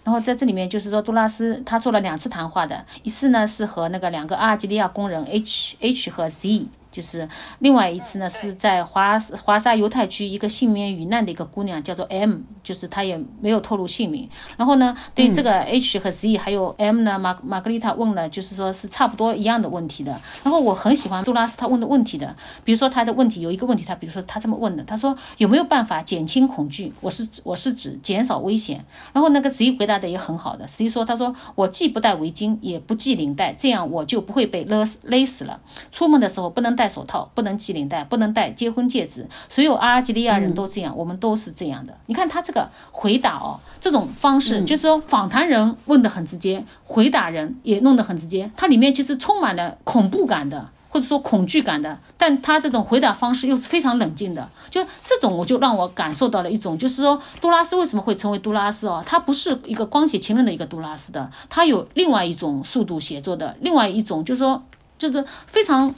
[0.04, 6.68] 然后在这里面就是说，杜拉斯他做了两次谈话的，一次呢是和那个两个阿尔及利亚工人 H H 和 Z。
[6.92, 7.26] 就是
[7.60, 14.28] 另外一次呢，是在华华沙犹太区一个幸免于难的一个姑娘，叫做 M，就是她也没有透露姓名。
[14.58, 20.20] 然后呢，对这个 H 和 Z 还有 M 呢，玛玛格丽塔问了，就是说是差不多一样的问题的。
[20.44, 26.92] 然后我很喜欢杜拉斯他问的问题的，比如说他的问题有一个问题，他比如说他这么问的，他说有没有办法减轻恐惧？
[27.00, 28.84] 我是我是指减少危险。
[29.14, 35.58] 然后那个 Z 回答的也很好的，Z 说他说我既不戴围巾也不系领带，这样我就不会被勒勒死了。
[35.90, 36.81] 出门的时候不能戴。
[36.82, 39.24] 戴手套不能系领带，不能戴结婚戒指。
[39.48, 41.96] 所有阿尔及利亚人都这样，我们都是这样的。
[42.06, 48.50] 你看他这个回答哦，这种方式就是说，访谈人问的很直接，回答人也弄得很直接。
[48.56, 54.48] 它里面其实充满了恐怖感的，或者说恐惧感的，但他这种回答方式又是非常冷静的。
[54.68, 59.00] 就这种，我就让我感受到了一种，就是说，杜拉斯为什么会成为杜拉斯哦？
[59.06, 64.60] 他不是一个光写情人的一个杜拉斯的，他有另外一种速度写作的，另外一种就是说，
[64.98, 65.94] 就是非常。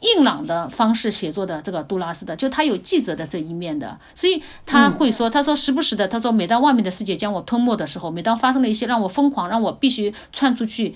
[0.00, 10.94] 硬朗的方式写作的这个杜拉斯的，就他有记者的这一面的，所以他会说，他说时不时的，他说每当外面的世界将我吞没的时候，每当发生了一些让我疯狂、让我必须窜出去、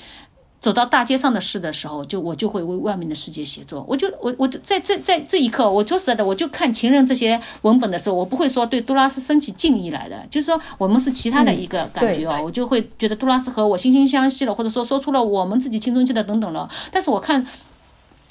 [0.60, 3.82] 走到大街上的事的时候，就我就会为外面的世界写作。
[3.88, 16.68] 我就我我在这在这一刻，我说实在的，我就看情人这些文本的时候，我不会说对杜拉斯升起敬意来的，就是说我们是其他的一个感觉哦，我就会觉得杜拉斯和我惺惺相惜了，或者说说出了我们自己青春期的等等了。
[16.92, 17.46] 但是我看。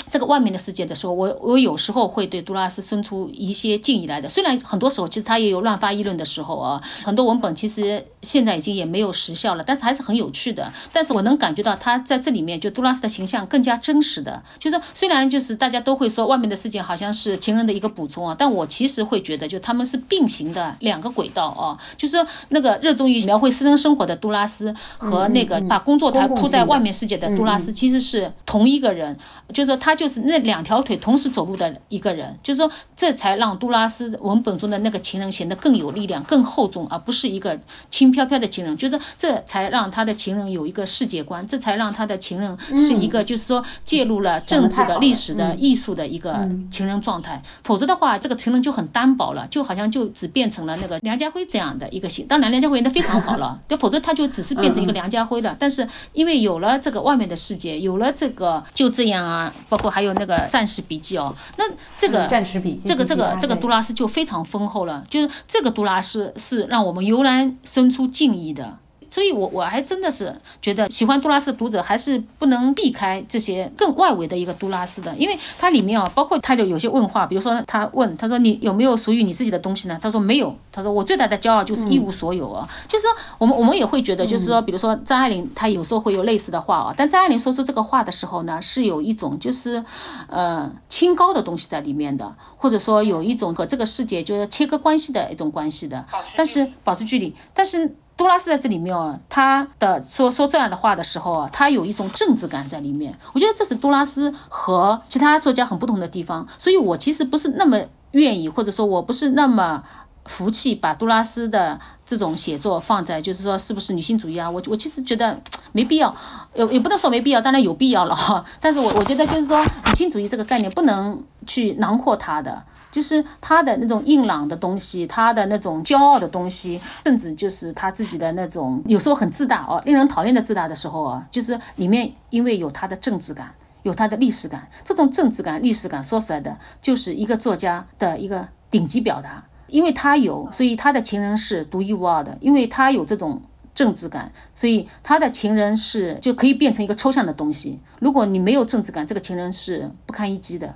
[0.09, 4.27] 这个外面的世界的时候，我我有时候会对杜拉斯生出一些敬意来的。
[4.27, 10.73] 虽然很多时候其实他也有乱发议论的时候啊，很多文本其实现在已经也没有时效了，但是还是很有趣的。
[10.91, 14.41] 但是我能感觉到他在这里面，就杜拉斯的形象更加真实的。
[14.57, 21.77] 就是虽然就是大家都会说外面的世界好像是情人的一个补充啊，但我其实会觉得就他们是并行的两个轨道啊。
[21.95, 22.17] 就是
[22.49, 29.15] 那个热衷于描绘私人生活的杜拉斯和那个把工作台铺在外面世界的杜拉斯其实是同一个人，
[29.53, 29.98] 就是说他。
[29.99, 38.77] 就是那两条腿同时走路的一个人，就是说，这才让杜拉斯文本中的那个情人显得更有力量、更厚重，而不是一个轻飘飘的情人。
[38.77, 47.43] 就是这才让他的情人有一个世界观，这才让他的情人是一个，就是说介入了政治的、历史的、艺术的一个情人状态。
[47.61, 52.25] 否则的话，这个情人就很单薄了，就好像就只变成了那个梁家辉这样的一个形。
[52.25, 55.53] 当然，梁家辉演的非常好了， 对，否则他就只是变成一个梁家辉了。
[55.59, 59.88] 但是因为有了这个外面的世界，有了这个就这样啊，包括。
[59.89, 61.63] 还有那个战士笔记哦，那
[61.97, 68.77] 这个战士笔记，这个这个这个杜拉斯就非常丰厚了，就是这个杜拉斯是让我们油然生出敬意的。
[69.09, 79.97] 所以，我我还真的是觉得喜欢杜拉斯的读者还是不能避开这些更外围的一个杜拉斯的，因为它里面啊，包括他的有些问话，比如说他问他说你有没有属于你自己的东西呢？
[80.01, 82.67] 他说没有，他说我最大的骄傲就是一无所有啊。
[82.87, 89.83] 就是说，我们我们也会觉得，就是说，比如说张爱玲，她有时候会有类似的话啊，但张爱玲说出这个话的时候呢，是有一种就是
[90.27, 96.05] 呃清高的东西在里面的，或者说有一种和这个世界就是切割关系的一种关系的，
[96.35, 97.95] 但是保持距离，但是。
[98.19, 103.17] 杜拉斯在这里面哦，他的说说这样的话的时候啊，他有一种政治感在里面。
[103.31, 106.45] 我觉得这是杜拉斯和其他作家很不同的地方。
[106.57, 109.81] 所以我其实不是那么愿意，或者说我不是那么
[110.25, 114.51] 服气，把杜拉斯的这种写作放在就是说是不是女性主义啊？
[114.51, 115.39] 我我其实觉得
[115.71, 116.13] 没必要，
[116.55, 118.43] 也也不能说没必要，当然有必要了哈。
[118.59, 122.61] 但是我我觉得就是说，女性主义这个概念不能去囊括它的，
[122.91, 139.43] 就是他的那种硬朗的东西，他的那种骄傲的东西，甚至就是他自己的那种有时候很自大哦，令人讨厌的自大的时候啊，就是里面因为有他的政治感，有他的历史感，这种政治感、历史感，说实在的，就是一个作家的一个顶级表达。
[139.67, 142.35] 因为他有，所以他的情人是独一无二的。
[142.41, 143.39] 因为他有这种
[143.75, 147.79] 政治感，所以他的情人是就可以变成一个抽象的东西。
[147.99, 150.73] 如果你没有政治感，这个情人是不堪一击的。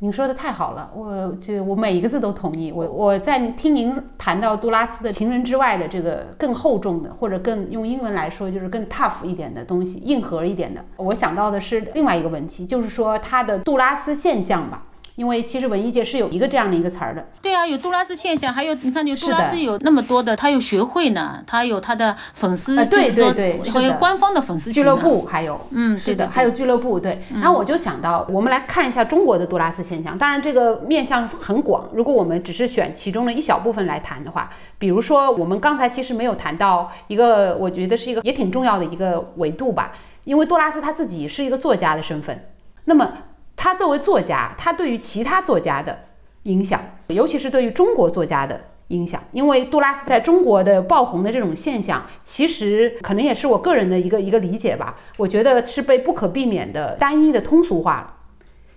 [0.00, 2.70] 您说的太好了，我就我每一个字都同意。
[2.70, 10.84] 我我在听您谈到杜拉斯的情人之外的这个更厚重的，或者更用英文来说就是更 tough 一点的东西，硬核一点的。
[10.98, 14.82] 我想到的是另外一个问题，就是说他的杜拉斯现象吧。
[15.16, 27.22] 因为其实文艺界是有一个这样的一个词儿的，对啊，有杜拉斯现象，还有你看，有杜拉斯有那么多的，他有学会呢，他有他的粉丝，对对对，还有官方的粉丝俱乐部，还有，嗯，是的，还有俱乐部，对。
[27.32, 39.92] 然后我就想到，我们来看一下中国的杜拉斯现象，当然这个面向很广，如果我们只是选其中的一小部分来谈的话，比如说我们刚才其实没有谈到一个，我觉得是一个也挺重要的一个维度吧，
[40.24, 42.38] 因为杜拉斯他自己是一个作家的身份，
[42.84, 43.10] 那么。
[43.56, 45.98] 他作为作家，他对于其他作家的
[46.44, 54.96] 影响，尤其是对于中国作家的影响，因为杜拉斯在中国的爆红的这种现象，其实可能也是我个人的一个一个理解吧。
[55.16, 58.12] 我觉得是被不可避免的单一的通俗化了。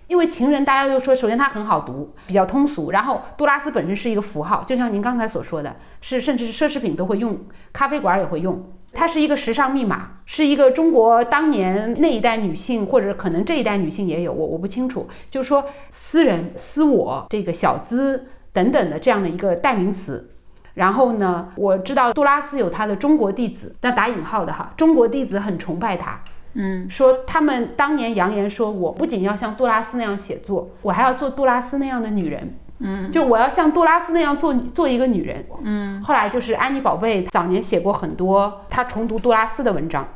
[0.08, 7.38] 因为情人，大家都说，首先它很好读，比较通俗，然后杜拉斯本身是一个符号，就像您刚才所说的，是甚至是奢侈品都会用，
[7.72, 8.72] 咖啡馆也会用。
[8.92, 15.06] 它是一个时尚密码，是一个中国当年那一代女性，或者可能这一代女性也有，我我不清楚。
[15.30, 20.30] 就是说，私人、私我、这个小资等等的这样的一个代名词。
[20.74, 26.20] 然后呢，我知道杜拉斯有他的中国弟子，那打引号的哈，中国弟子很崇拜他，
[26.54, 32.54] 嗯，说他们当年扬言说，我不仅要像杜拉斯那样写作，我还要做杜拉斯那样的女人。
[32.80, 35.44] 嗯，就我要像杜拉斯那样做做一个女人。
[35.62, 40.06] 嗯，后来就是安妮宝贝早年写过很多她重读杜拉斯的文章，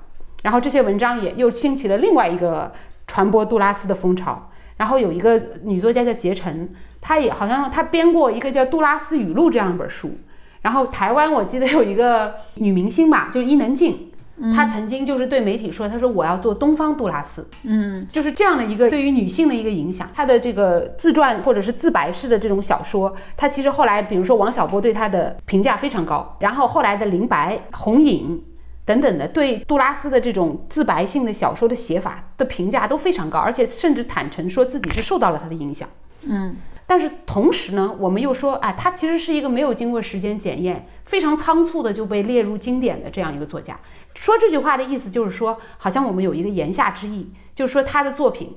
[0.42, 2.72] 然后这些文章也又兴起了另外一个
[3.06, 4.50] 传播杜拉斯的风潮。
[4.76, 6.68] 然后有一个女作家叫杰晨，
[7.00, 10.18] 她也好像她编过一个叫《杜拉斯语录》这样一本书。
[10.62, 14.10] 然后台湾我记得有一个女明星吧，就是伊能静。
[14.54, 20.08] 她曾经就是对媒体说：“她说我要做东方杜拉斯。”嗯，就是这样的一个对于女性的一个影响。
[20.14, 28.42] 她的这个自传或者是自白式的这种小说，她其实后来，比如说王小波对她的评价非常高，然后后来的林白、红影
[28.84, 35.88] 等等的对杜拉斯的这种自白性的小说的写法的评价都非常高，而且甚至坦诚说自己是受到了他的影响。
[36.22, 36.56] 嗯。
[36.86, 43.74] 但是同时呢，我们又说，啊，他其实是一个没有经过时间检验、非常仓促的就被列入经典的这样一个作家。
[44.14, 48.56] 说这句话的意思就是说，好像我们有一个言下之意，就是说他的作品、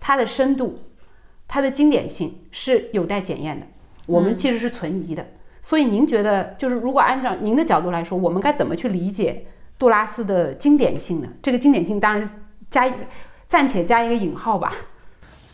[0.00, 0.80] 他的深度、
[1.46, 3.66] 他的经典性是有待检验的。
[4.06, 5.26] 我们其实是存疑的。
[5.62, 9.46] 所以您觉得，就是如果按照您的角度来说，我们该怎么去理解
[9.78, 11.28] 杜拉斯的经典性呢？
[11.42, 12.92] 这个经典性当然加
[13.48, 14.74] 暂且加一个引号吧。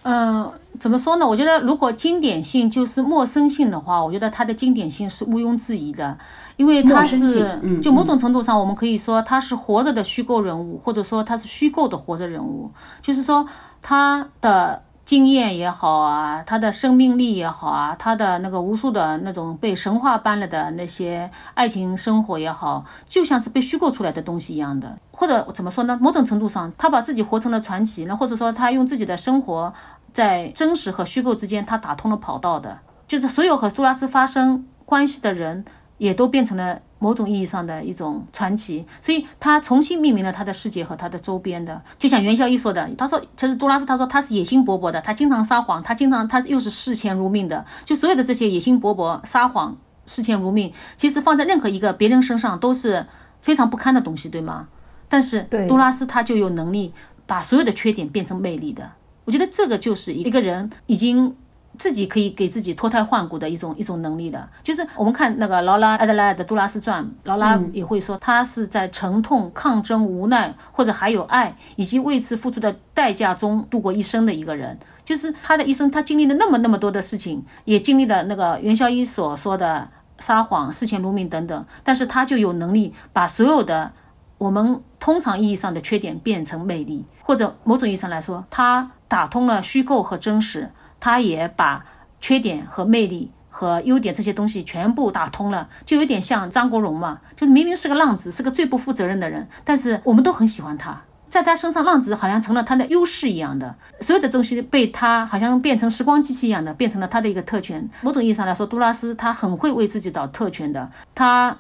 [0.03, 1.29] 嗯，怎么说呢？
[1.29, 6.19] 我觉得如果经典性就是陌生性的话，我觉得它的经典性是毋庸置疑的，
[6.61, 13.47] 因为他是就某种程度上，我们可以说他是活着的虚构人物，或者说他是虚构的活着人物，就是说
[13.81, 14.83] 他的。
[15.03, 24.97] 经验也好啊，他的生命力也好啊，他的那个无数的那种被神话般了的那些爱情生活也好，就像是被虚构出来的东西一样的。
[25.11, 25.99] 或者怎么说呢？
[26.01, 29.73] 某种程度上，他把自己活成了传奇，那或者说他用自己的生活
[30.13, 35.65] 在真实和虚构之间，他打通了跑道的，就是所有和杜拉斯发生关系的人。
[36.01, 49.77] 也都变成了某种意义上的一种传奇，所以他重新命名了他的世界和他的周边的，就像袁孝一说的，他说其实杜拉斯他说他是野心勃勃的，他经常撒谎，他经常他又是视钱如命的，就所有的这些野心勃勃、撒谎、
[50.07, 53.05] 视钱如命，其实放在任何一个别人身上都是
[53.43, 54.69] 非常不堪的东西，对吗？
[55.07, 56.95] 但是杜拉斯他就有能力
[57.27, 58.93] 把所有的缺点变成魅力的，
[59.27, 61.37] 我觉得这个就是一个人已经。
[61.81, 74.79] 自己可以给自己脱胎换骨的一种一种能力的，就是我们看那个劳拉·埃德莱的《杜拉斯传》，劳拉也会说，她是在沉痛、抗争、无奈，或者还有爱，以及为此付出的代价中度过一生的一个人。
[75.03, 83.91] 就是他的一生，他经历了那么那么多的事情，也经历了那个袁孝一所说的撒谎、视钱如命等等，但是他就有能力把所有的
[84.37, 90.71] 我们通常意义上的缺点变成魅力，或者某种意义上来说，他打通了虚构和真实。
[91.01, 91.85] 他也把
[92.21, 107.89] 缺点和魅力和优点这些东西全部打通了，就有点像张国荣嘛，就是明明是个浪子，是个最不负责任的人，但是我们都很喜欢他，在他身上，浪子好像成了他的优势一样的，所有的东西被他好像变成时光机器一样的，变成了他的一个特权。
[108.03, 111.57] 某种意义上来说，杜拉斯他很会为自己找特权的，他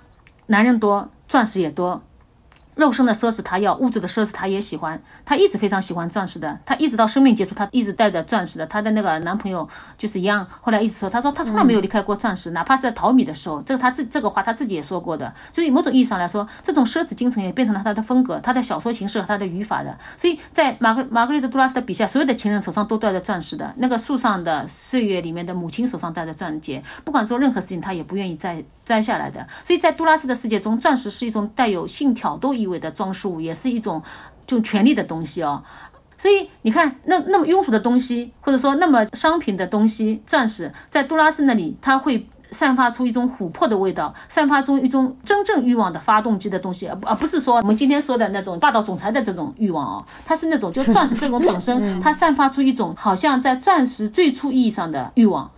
[0.47, 2.03] 男人多，钻石也多。
[2.77, 5.01] 肉身的奢侈他要，物质的奢侈他也喜欢。
[5.25, 8.66] 他一直非常喜欢钻石的，他一直到生命结束，他一直带着钻石的。
[8.66, 9.68] 他的那个男朋友
[9.99, 15.33] 就是一样，后来一直说，他说他从来没有离开过钻石，哪怕是在淘米的时候，这个他自这个话他自己也说过的。
[15.53, 19.99] 所以某种意义上来说，这种奢侈精神也变成了他的风格，他的小说形式和他的语法的。
[20.16, 29.47] 所以在玛格玛格丽特·杜拉斯的笔下，所有的情人手上都戴着钻石的，那个树上的岁月里面的母亲手上戴着钻戒，不管做任何事情，他也不愿意摘摘下来的。
[29.64, 33.41] 所以在杜拉斯的世界中，钻石是一种带有性挑逗意味的装饰物。
[33.41, 34.03] 也是一种
[34.47, 35.63] 就权力的东西哦，
[36.19, 55.51] 所以你看那那么庸俗的东西，或者说那么商品的东西，钻石在杜拉斯那里，它会散发出一种琥珀的味道，散发出一种真正欲望的发动机的东西，而而不是说我们今天说的那种霸道总裁的这种欲望哦，它是那种就钻石这种本身，它散发出一种好像在钻石最初意义上的欲望。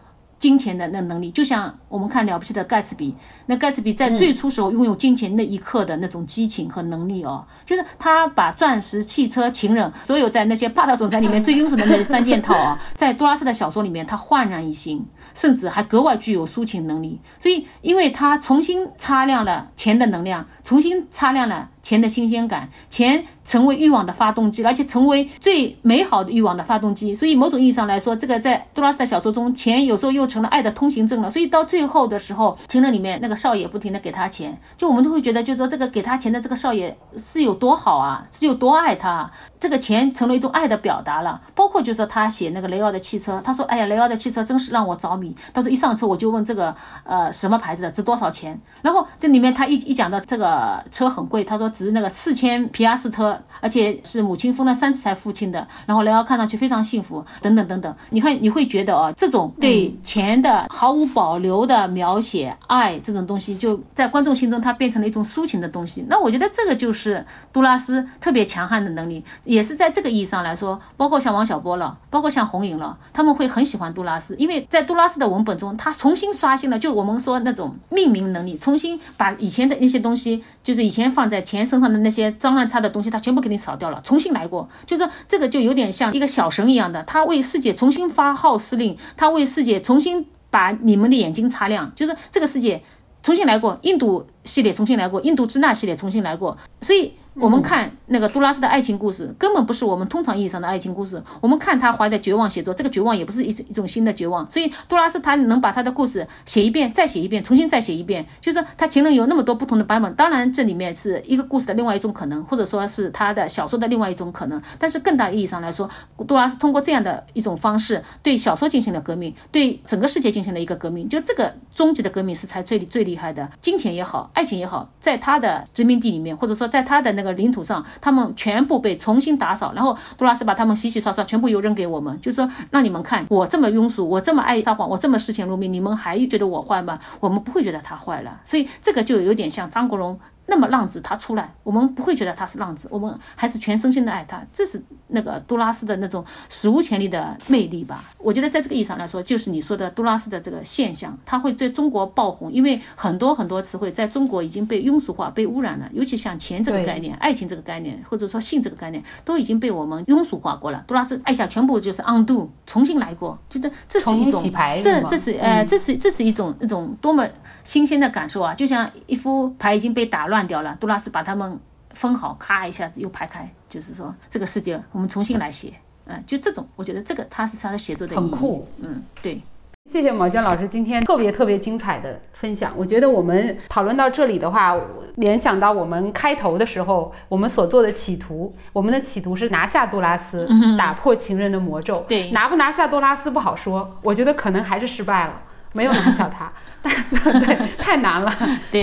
[0.42, 3.14] 金钱的那能力，就像我们看了不起的盖茨比，
[3.46, 17.20] 那盖茨比在最初时候拥有金钱那一刻的那种激情和能力哦，就是他把钻石、汽车、情人，所有在那些霸道总裁里面最庸俗的那三件套啊， 在多拉斯的小说里面，他焕然一新，甚至还格外具有抒情能力。
[17.38, 21.68] 所以，因为他重新擦亮了钱的能量，重新擦亮了。
[21.82, 27.14] 钱的新鲜感，钱成为欲望的发动机，而且成为最美好的欲望的发动机。
[27.14, 31.30] 所以某种意义上来说，这个在杜拉斯的小说中，钱有时候又成了爱的通行证了。
[31.30, 39.30] 所以到最后的时候，情人里面那个少爷不停的给他钱，就我们都会觉得，就是说这个给他钱的这个少爷是有多好啊，是有多爱他。
[39.58, 41.40] 这个钱成了一种爱的表达了。
[41.54, 46.74] 包括就是说他写那个雷奥的汽车，他说：“哎呀，雷奥的汽车真是让我着迷。”他说一上车我就问这个
[47.04, 48.60] 呃什么牌子的，值多少钱。
[48.82, 51.71] 然后这里面他一一讲到这个车很贵，他说。
[51.72, 55.66] 值那个四千皮亚斯特，而且是母亲分了三次才付清的。
[55.86, 57.92] 然后雷奥看上去非常幸福，等等等等。
[58.10, 66.04] 你看，你会觉得哦，这种对钱的毫无保留的描写，爱这种东西，就在观众心中，它变成了一种抒情的东西。
[66.08, 81.61] 那我觉得这个就是杜拉斯特别强悍的能力，也是在这个意义上来说，包括像王小波了，包括像红影了，他们会很喜欢杜拉斯，因为在杜拉斯的文本中，他重新刷新了，就我们说那种命名能力，重新把以前的那些东西，就是以前放在前。
[81.64, 84.68] 身上的那些脏乱差的东西，他全部给你扫掉了，重新来过。
[84.86, 92.82] 就是，这个就有点像一个小神一样的，他为世界重新发号施令，他为世界重新把你们的眼睛擦亮，就是这个世界
[93.22, 97.12] 重新来过，印度系列重新来过，印度支那系列重新来过，所以。
[97.34, 101.22] 我们看那个杜拉斯的爱情故事，根本不是我们通常意义上的爱情故事。
[101.40, 104.48] 我们看他怀着绝望写作，这个绝望也不是一一种新的绝望。
[104.50, 110.12] 所以杜拉斯他能把他的故事写一遍，再写一遍，重新再写一遍，就是他情人有那么多不同的版本。
[110.14, 114.60] 当然，这里面是一个故事的另外一种可能，或者说是他的小说的另外一种可能。
[114.78, 115.88] 但是更大意义上来说，
[116.28, 121.08] 杜拉斯通过这样的一种方式，对小说进行了革命，对整个世界进行了一个革命。
[121.08, 123.48] 就这个终极的革命是才最最厉害的。
[123.62, 127.21] 金钱也好，爱情也好，在他的殖民地里面，或者说在他的那。
[127.22, 136.98] 那个领土上，他们全部被重新打扫，然后杜拉斯把他们洗洗刷刷，全部又扔给我们，就是说让你们看，我这么庸俗，我这么爱撒谎，我这么视钱如命，你们还觉得我坏吗？
[137.20, 140.18] 我们不会觉得他坏了，所以这个就有点像张国荣。
[140.52, 148.04] 那么浪子他出来，我们不会觉得他是浪子，我们还是全身心的爱他，这是那个杜拉斯的那种史无前例的魅力吧？
[148.18, 160.84] 我觉得在这个意义上来说，就是你说的杜拉斯的这个现象，他会在中国爆红，因为很多很多词汇在中国已经被庸俗化、被污染了，尤其像钱这个概念、爱情这个概念，或者说性这个概念，都已经被我们庸俗化过了。
[160.86, 164.42] 杜拉斯爱下全部就是 undo，重新来过，觉得这是一种
[164.82, 167.26] 这这是呃这是这是一种一种多么
[167.64, 168.52] 新鲜的感受啊！
[168.52, 170.26] 就像一副牌已经被打。
[170.32, 171.58] 乱掉了，杜拉斯把他们
[171.90, 175.72] 分好，咔一下子又排开，就是说这个世界我们重新来写，
[176.06, 179.40] 嗯，就这种，我觉得这个他是他的写作的很酷，嗯，对。
[179.86, 182.72] 谢谢毛尖老师今天特别特别精彩的分享。
[182.76, 184.78] 我觉得我们讨论到这里的话，
[185.16, 192.04] 联想到我们开头的时候我们所做的企图，我们的企图是拿下杜拉斯，打破情人的魔咒。
[192.08, 195.42] 对，拿不拿下杜拉斯不好说，我觉得可能还是失败了。
[195.72, 196.52] 没有拿下他，
[196.82, 198.32] 但 对太难了，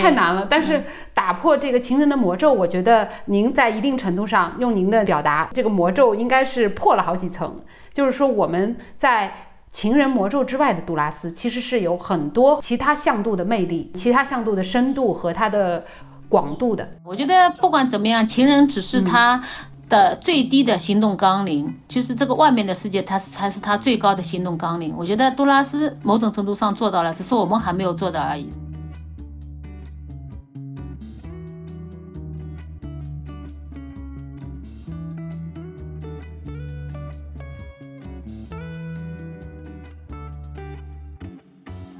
[0.01, 0.47] 太难了。
[0.49, 0.83] 但是
[1.13, 7.61] 打破这个情人的魔咒，我觉得您在一定程度上用您的表达，这个魔咒应该是破了好几层。
[7.93, 9.33] 就是说我们在
[9.71, 15.83] 情人魔咒之外的杜拉斯，其实是有很多其他向度的魅力、其他向度的深度和它的
[16.29, 16.87] 广度的。
[17.03, 19.41] 我觉得不管怎么样，情人只是他。
[19.89, 21.75] 的最低的行动纲领。
[21.87, 24.93] 其实这个外面的世界，它才是它最高的行动纲领。
[24.95, 28.49] 我觉得杜拉斯某种程度上做到了，只是我们还没有做到而已。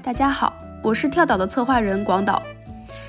[0.02, 2.40] 大家好，我是跳岛的策划人广岛。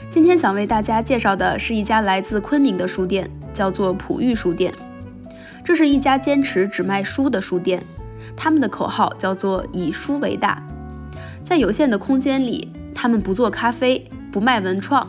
[0.10, 4.74] 今天想为大家介绍的是一家来自昆明的书店，叫做普玉书店。
[5.64, 7.84] 这是一家坚持只卖书的书店，
[8.36, 10.62] 他们的口号叫做“以书为大”。
[11.44, 15.08] 在有限的空间里，他们不做咖啡，不卖文创，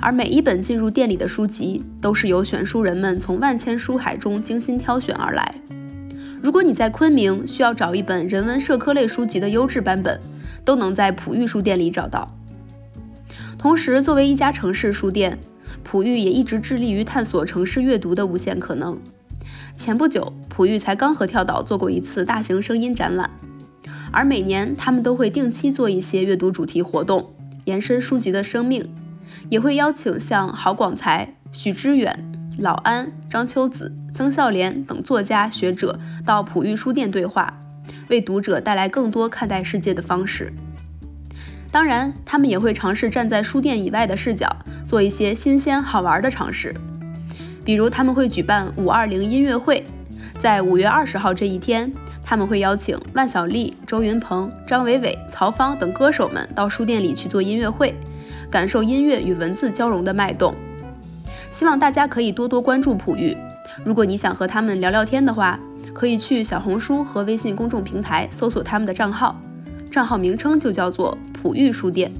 [0.00, 5.54] 而每一本进入店里的书籍，都是由选书人们从万千书海中精心挑选而来。
[6.42, 10.18] 如果你在昆明需要找一本人文社科类书籍的优质版本，
[10.64, 12.36] 都能在普玉书店里找到。
[13.58, 15.38] 同时，作为一家城市书店，
[15.82, 18.98] 普玉也一直致力于探索城市阅读的无限可能。
[19.76, 23.30] 前不久，普玉才刚和跳岛做过一次大型声音展览，
[24.12, 27.30] 而每年他们都会定期做一些阅读主题活动，
[27.64, 28.90] 延伸书籍的生命，
[29.48, 37.58] 也会邀请像郝广才、许知远、老安、张秋子、曾孝濂等作家学者到普玉书店对话。
[38.08, 40.52] 为读者带来更多看待世界的方式。
[41.72, 44.48] 当然，他们也会尝试站在书店以外的视角，
[44.84, 46.74] 做一些新鲜好玩的尝试。
[47.64, 49.84] 比如，他们会举办五二零音乐会，
[50.38, 51.92] 在五月二十号这一天，
[52.24, 57.94] 他们会邀请万晓利、周云鹏、张伟伟、曹芳等歌手们到书店里去做音乐会，
[58.50, 60.52] 感受音乐与文字交融的脉动。
[61.52, 63.36] 希望大家可以多多关注普玉。
[63.84, 65.58] 如果你想和他们聊聊天的话，
[65.92, 69.40] 可以去小红书和微信公众平台搜索他们的账号，
[69.90, 72.10] 账号名称就叫做“普玉书店”。